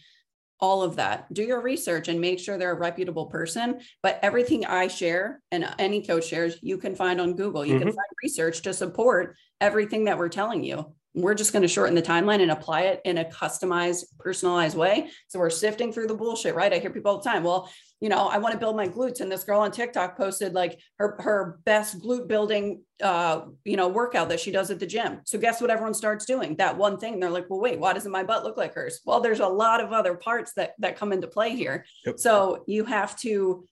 [0.59, 1.31] all of that.
[1.33, 3.79] Do your research and make sure they're a reputable person.
[4.01, 7.65] But everything I share and any coach shares, you can find on Google.
[7.65, 7.83] You mm-hmm.
[7.83, 10.93] can find research to support everything that we're telling you.
[11.18, 15.09] We're just going to shorten the timeline and apply it in a customized, personalized way.
[15.30, 16.72] So we're sifting through the bullshit, right?
[16.72, 17.43] I hear people all the time.
[17.43, 19.20] Well, you know, I want to build my glutes.
[19.20, 23.88] And this girl on TikTok posted like her, her best glute building, uh, you know,
[23.88, 25.22] workout that she does at the gym.
[25.26, 26.55] So guess what everyone starts doing?
[26.57, 27.20] That one thing.
[27.20, 29.01] They're like, well, wait, why doesn't my butt look like hers?
[29.03, 31.86] Well, there's a lot of other parts that, that come into play here.
[32.05, 32.20] Yep.
[32.20, 33.65] So you have to,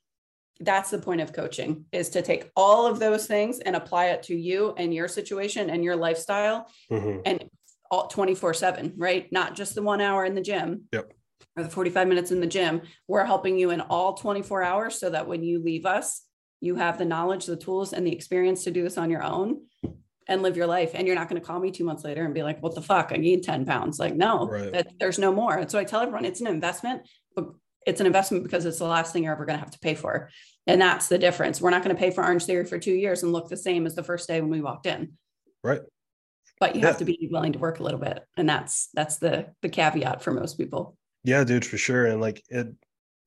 [0.59, 4.23] that's the point of coaching is to take all of those things and apply it
[4.23, 7.19] to you and your situation and your lifestyle mm-hmm.
[7.25, 7.43] and
[7.91, 9.31] all 24 seven, right?
[9.31, 10.83] Not just the one hour in the gym.
[10.91, 11.11] Yep
[11.57, 15.09] or the 45 minutes in the gym, we're helping you in all 24 hours so
[15.09, 16.23] that when you leave us,
[16.61, 19.61] you have the knowledge, the tools, and the experience to do this on your own
[20.27, 20.91] and live your life.
[20.93, 22.81] And you're not going to call me two months later and be like, what the
[22.81, 23.11] fuck?
[23.13, 23.99] I need 10 pounds.
[23.99, 24.71] Like, no, right.
[24.73, 25.55] that, there's no more.
[25.57, 27.49] And so I tell everyone it's an investment, but
[27.85, 29.95] it's an investment because it's the last thing you're ever going to have to pay
[29.95, 30.29] for.
[30.67, 31.61] And that's the difference.
[31.61, 33.85] We're not going to pay for Orange Theory for two years and look the same
[33.85, 35.13] as the first day when we walked in.
[35.63, 35.81] Right.
[36.59, 36.87] But you yeah.
[36.87, 38.23] have to be willing to work a little bit.
[38.37, 40.97] And that's that's the the caveat for most people.
[41.23, 42.05] Yeah, dude, for sure.
[42.05, 42.73] And like it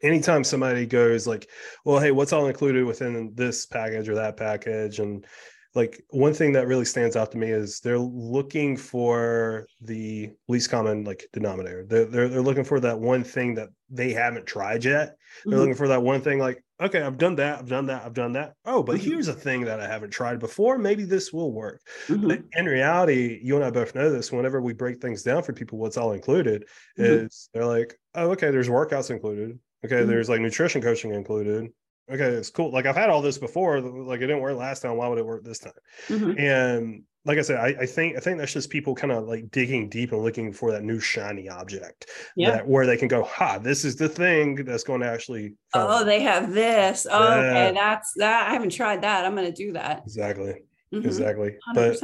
[0.03, 1.49] anytime somebody goes like,
[1.85, 4.99] well, hey, what's all included within this package or that package?
[4.99, 5.27] And
[5.75, 10.71] like one thing that really stands out to me is they're looking for the least
[10.71, 11.85] common like denominator.
[11.87, 15.17] They're, they're, they're looking for that one thing that they haven't tried yet.
[15.45, 15.61] They're mm-hmm.
[15.61, 18.33] looking for that one thing like, okay, I've done that, I've done that, I've done
[18.33, 18.55] that.
[18.65, 19.11] Oh, but mm-hmm.
[19.11, 20.79] here's a thing that I haven't tried before.
[20.79, 21.83] Maybe this will work.
[22.07, 22.47] Mm-hmm.
[22.57, 24.33] in reality, you and I both know this.
[24.33, 26.63] Whenever we break things down for people, what's all included
[26.99, 27.27] mm-hmm.
[27.27, 29.59] is they're like, oh, okay, there's workouts included.
[29.85, 30.09] Okay, mm-hmm.
[30.09, 31.71] there's like nutrition coaching included
[32.11, 32.71] okay, it's cool.
[32.71, 33.81] Like I've had all this before.
[33.81, 34.97] Like it didn't work last time.
[34.97, 35.73] Why would it work this time?
[36.09, 36.39] Mm-hmm.
[36.39, 39.51] And like I said, I, I, think I think that's just people kind of like
[39.51, 42.07] digging deep and looking for that new shiny object.
[42.37, 42.53] Yeah.
[42.53, 45.55] That, where they can go, ha, this is the thing that's going to actually.
[45.75, 47.07] Oh, they have this.
[47.11, 47.35] Oh, yeah.
[47.35, 48.49] okay, that's that.
[48.49, 49.27] I haven't tried that.
[49.27, 50.03] I'm going to do that.
[50.05, 50.63] Exactly.
[50.93, 51.07] Mm-hmm.
[51.07, 51.57] Exactly.
[51.69, 51.75] 100%.
[51.75, 52.01] But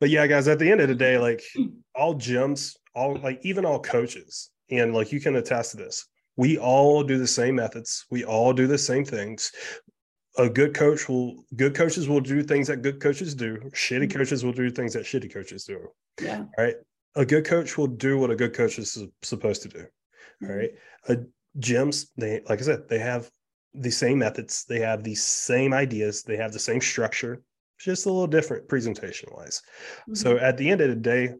[0.00, 1.42] but yeah, guys, at the end of the day, like
[1.94, 6.06] all gyms, all like even all coaches, and like you can attest to this
[6.36, 8.06] we all do the same methods.
[8.10, 9.52] We all do the same things.
[10.36, 13.58] A good coach will good coaches will do things that good coaches do.
[13.72, 14.18] Shitty mm-hmm.
[14.18, 15.88] coaches will do things that shitty coaches do.
[16.20, 16.44] Yeah.
[16.58, 16.74] Right?
[17.14, 19.78] A good coach will do what a good coach is supposed to do.
[19.78, 20.50] Mm-hmm.
[20.50, 20.70] all right?
[21.08, 21.18] A
[21.60, 23.30] gyms they like i said they have
[23.74, 24.64] the same methods.
[24.64, 26.22] They have the same ideas.
[26.22, 27.42] They have the same structure.
[27.78, 29.60] Just a little different presentation wise
[30.02, 30.14] mm-hmm.
[30.14, 31.34] so at the end of the day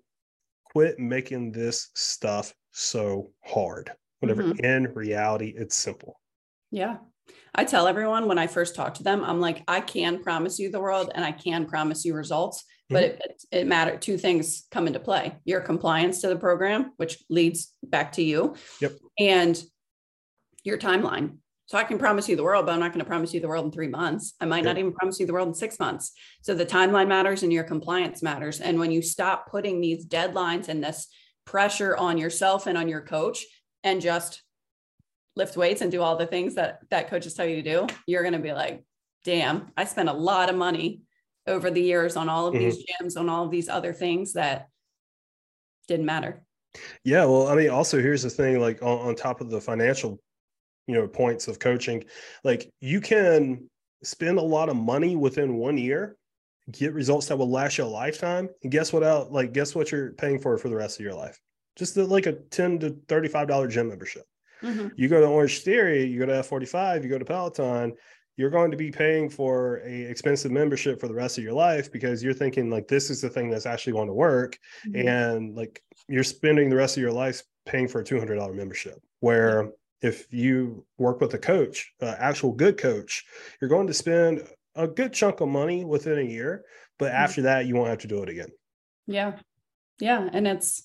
[0.64, 3.92] quit making this stuff so hard
[4.26, 4.64] whenever mm-hmm.
[4.64, 6.20] in reality it's simple
[6.70, 6.96] yeah
[7.54, 10.70] i tell everyone when i first talk to them i'm like i can promise you
[10.70, 13.20] the world and i can promise you results but mm-hmm.
[13.30, 17.72] it, it matter two things come into play your compliance to the program which leads
[17.82, 19.62] back to you yep and
[20.64, 23.32] your timeline so I can promise you the world, but I'm not going to promise
[23.32, 24.34] you the world in three months.
[24.38, 26.12] I might not even promise you the world in six months.
[26.42, 28.60] So the timeline matters and your compliance matters.
[28.60, 31.08] And when you stop putting these deadlines and this
[31.46, 33.44] pressure on yourself and on your coach,
[33.84, 34.42] and just
[35.36, 38.22] lift weights and do all the things that that coaches tell you to do, you're
[38.22, 38.82] going to be like,
[39.24, 41.02] damn, I spent a lot of money
[41.46, 42.64] over the years on all of mm-hmm.
[42.64, 44.68] these gyms, on all of these other things that
[45.86, 46.42] didn't matter.
[47.04, 47.26] Yeah.
[47.26, 50.18] Well, I mean, also here's the thing, like on, on top of the financial,
[50.88, 52.04] you know, points of coaching,
[52.42, 53.68] like you can
[54.02, 56.16] spend a lot of money within one year
[56.70, 59.92] get results that will last you a lifetime and guess what out like guess what
[59.92, 61.38] you're paying for for the rest of your life
[61.76, 64.24] just the, like a 10 to $35 gym membership.
[64.62, 64.88] Mm-hmm.
[64.96, 67.94] You go to Orange Theory, you go to F45, you go to Peloton,
[68.36, 71.92] you're going to be paying for a expensive membership for the rest of your life
[71.92, 75.06] because you're thinking like this is the thing that's actually going to work mm-hmm.
[75.06, 79.70] and like you're spending the rest of your life paying for a $200 membership where
[80.02, 83.24] if you work with a coach uh, actual good coach
[83.60, 84.42] you're going to spend
[84.74, 86.64] a good chunk of money within a year
[86.98, 87.22] but mm-hmm.
[87.22, 88.50] after that you won't have to do it again
[89.06, 89.32] yeah
[90.00, 90.84] yeah and it's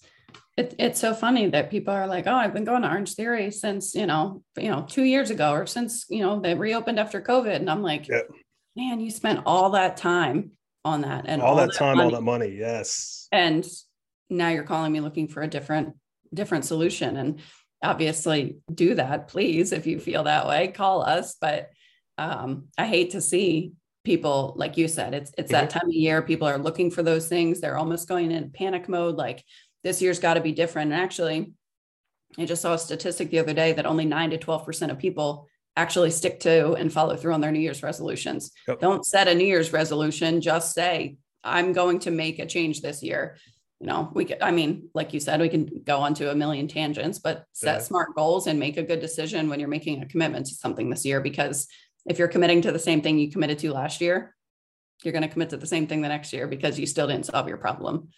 [0.58, 3.50] it, it's so funny that people are like, oh, I've been going to Orange Theory
[3.50, 7.22] since, you know, you know, two years ago or since, you know, they reopened after
[7.22, 7.56] COVID.
[7.56, 8.30] And I'm like, yep.
[8.76, 10.52] man, you spent all that time
[10.84, 12.06] on that and all, all that, that time, money.
[12.06, 12.56] all that money.
[12.58, 13.28] Yes.
[13.32, 13.66] And
[14.30, 15.96] now you're calling me looking for a different,
[16.34, 17.16] different solution.
[17.16, 17.40] And
[17.82, 21.36] obviously do that, please, if you feel that way, call us.
[21.40, 21.70] But
[22.18, 23.74] um, I hate to see
[24.04, 25.62] people, like you said, it's it's mm-hmm.
[25.62, 26.22] that time of year.
[26.22, 27.62] People are looking for those things.
[27.62, 29.44] They're almost going in panic mode, like
[29.84, 30.92] this year's got to be different.
[30.92, 31.54] And actually,
[32.38, 35.48] I just saw a statistic the other day that only nine to 12% of people
[35.76, 38.52] actually stick to and follow through on their New Year's resolutions.
[38.68, 38.80] Yep.
[38.82, 43.02] Don't set a New Year's resolution, just say, I'm going to make a change this
[43.02, 43.38] year.
[43.80, 46.36] You know, we could, I mean, like you said, we can go on to a
[46.36, 47.82] million tangents, but set yeah.
[47.82, 51.06] smart goals and make a good decision when you're making a commitment to something this
[51.06, 51.22] year.
[51.22, 51.68] Because
[52.06, 54.36] if you're committing to the same thing you committed to last year,
[55.04, 57.28] you're going to commit to the same thing the next year because you still didn't
[57.28, 58.10] solve your problem.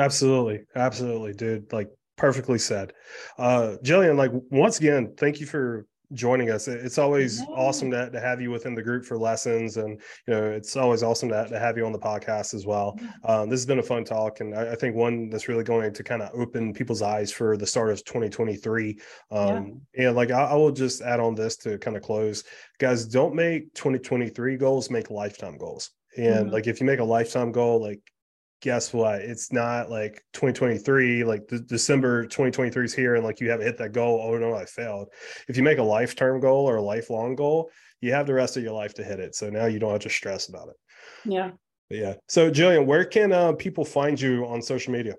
[0.00, 0.64] Absolutely.
[0.74, 1.72] Absolutely, dude.
[1.72, 2.92] Like perfectly said.
[3.38, 6.66] Uh Jillian, like once again, thank you for joining us.
[6.66, 9.76] It's always awesome to, to have you within the group for lessons.
[9.76, 12.98] And, you know, it's always awesome to, to have you on the podcast as well.
[13.24, 14.40] Um, this has been a fun talk.
[14.40, 17.56] And I, I think one that's really going to kind of open people's eyes for
[17.56, 18.98] the start of 2023.
[19.30, 20.08] Um, yeah.
[20.08, 22.42] And like, I, I will just add on this to kind of close
[22.78, 25.90] guys, don't make 2023 goals, make lifetime goals.
[26.16, 26.50] And mm-hmm.
[26.50, 28.00] like, if you make a lifetime goal, like
[28.60, 29.20] guess what?
[29.20, 33.78] It's not like 2023, like the December 2023 is here and like you haven't hit
[33.78, 34.20] that goal.
[34.22, 35.08] Oh no, I failed.
[35.48, 38.56] If you make a life term goal or a lifelong goal, you have the rest
[38.56, 39.34] of your life to hit it.
[39.34, 40.76] So now you don't have to stress about it.
[41.24, 41.52] Yeah.
[41.88, 42.14] But yeah.
[42.28, 45.14] So Jillian, where can uh, people find you on social media?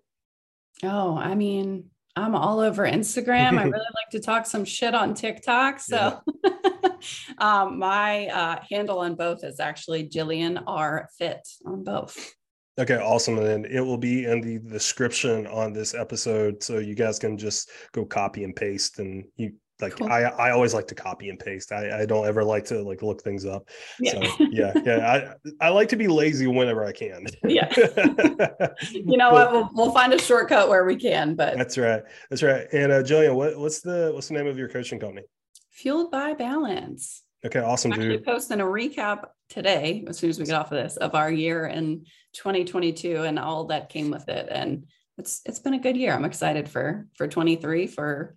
[0.83, 1.85] Oh, I mean,
[2.15, 3.57] I'm all over Instagram.
[3.57, 5.79] I really like to talk some shit on TikTok.
[5.79, 6.89] So yeah.
[7.37, 12.35] um, my uh, handle on both is actually Jillian R Fit on both.
[12.79, 13.37] Okay, awesome.
[13.37, 16.63] And then it will be in the description on this episode.
[16.63, 20.11] So you guys can just go copy and paste and you like cool.
[20.11, 21.71] I I always like to copy and paste.
[21.71, 23.67] I, I don't ever like to like look things up.
[23.99, 24.11] Yeah.
[24.11, 25.33] So yeah, yeah.
[25.59, 27.25] I, I like to be lazy whenever I can.
[27.43, 27.67] Yeah.
[28.91, 29.51] you know what?
[29.51, 32.03] We'll, we'll find a shortcut where we can, but that's right.
[32.29, 32.67] That's right.
[32.71, 35.23] And uh Jillian, what, what's the what's the name of your coaching company?
[35.71, 37.23] Fueled by balance.
[37.45, 37.91] Okay, awesome.
[37.91, 38.25] I'm actually dude.
[38.25, 41.65] posting a recap today, as soon as we get off of this, of our year
[41.65, 44.47] in 2022 and all that came with it.
[44.49, 44.85] And
[45.17, 46.13] it's it's been a good year.
[46.13, 48.35] I'm excited for for 23 for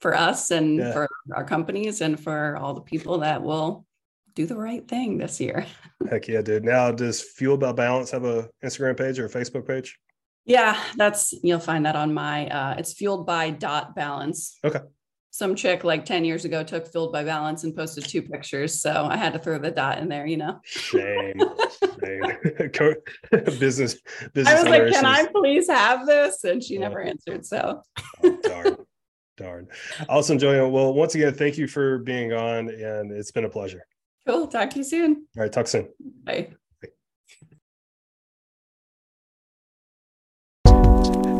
[0.00, 0.92] for us and yeah.
[0.92, 3.86] for our companies and for all the people that will
[4.34, 5.66] do the right thing this year.
[6.10, 6.64] Heck yeah, dude.
[6.64, 9.98] Now does Fuel by Balance have a Instagram page or a Facebook page?
[10.44, 14.58] Yeah, that's you'll find that on my uh it's fueled by dot balance.
[14.62, 14.80] Okay
[15.34, 18.80] some chick like 10 years ago took fueled by Balance and posted two pictures.
[18.80, 20.60] So I had to throw the dot in there, you know.
[20.62, 21.34] Shame.
[22.04, 22.22] Shame.
[23.58, 23.96] business,
[24.32, 24.46] business.
[24.46, 26.44] I was like, can I please have this?
[26.44, 27.44] And she never answered.
[27.44, 27.82] So
[28.22, 28.76] oh, darn.
[29.36, 29.66] Darn.
[30.08, 30.70] Awesome, Jillian.
[30.70, 33.84] Well, once again, thank you for being on and it's been a pleasure.
[34.28, 34.46] Cool.
[34.46, 35.26] Talk to you soon.
[35.36, 35.52] All right.
[35.52, 35.88] Talk soon.
[36.22, 36.52] Bye.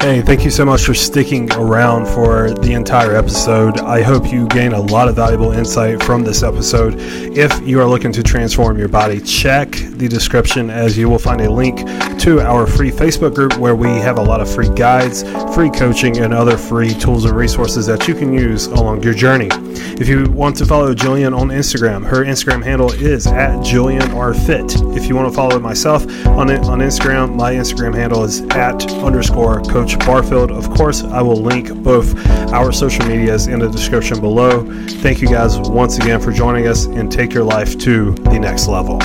[0.04, 3.80] Hey, thank you so much for sticking around for the entire episode.
[3.80, 6.96] I hope you gain a lot of valuable insight from this episode.
[6.98, 11.40] If you are looking to transform your body, check the description as you will find
[11.40, 11.78] a link
[12.20, 15.22] to our free Facebook group where we have a lot of free guides,
[15.54, 19.48] free coaching, and other free tools and resources that you can use along your journey.
[19.96, 24.34] If you want to follow Jillian on Instagram, her Instagram handle is at Jillian R
[24.34, 24.74] Fit.
[24.96, 29.62] If you want to follow myself on on Instagram, my Instagram handle is at underscore
[29.62, 30.50] coach Barfield.
[30.50, 32.14] Of course, I will link both
[32.52, 34.64] our social medias in the description below.
[35.02, 38.68] Thank you guys once again for joining us and take your life to the next
[38.68, 38.98] level.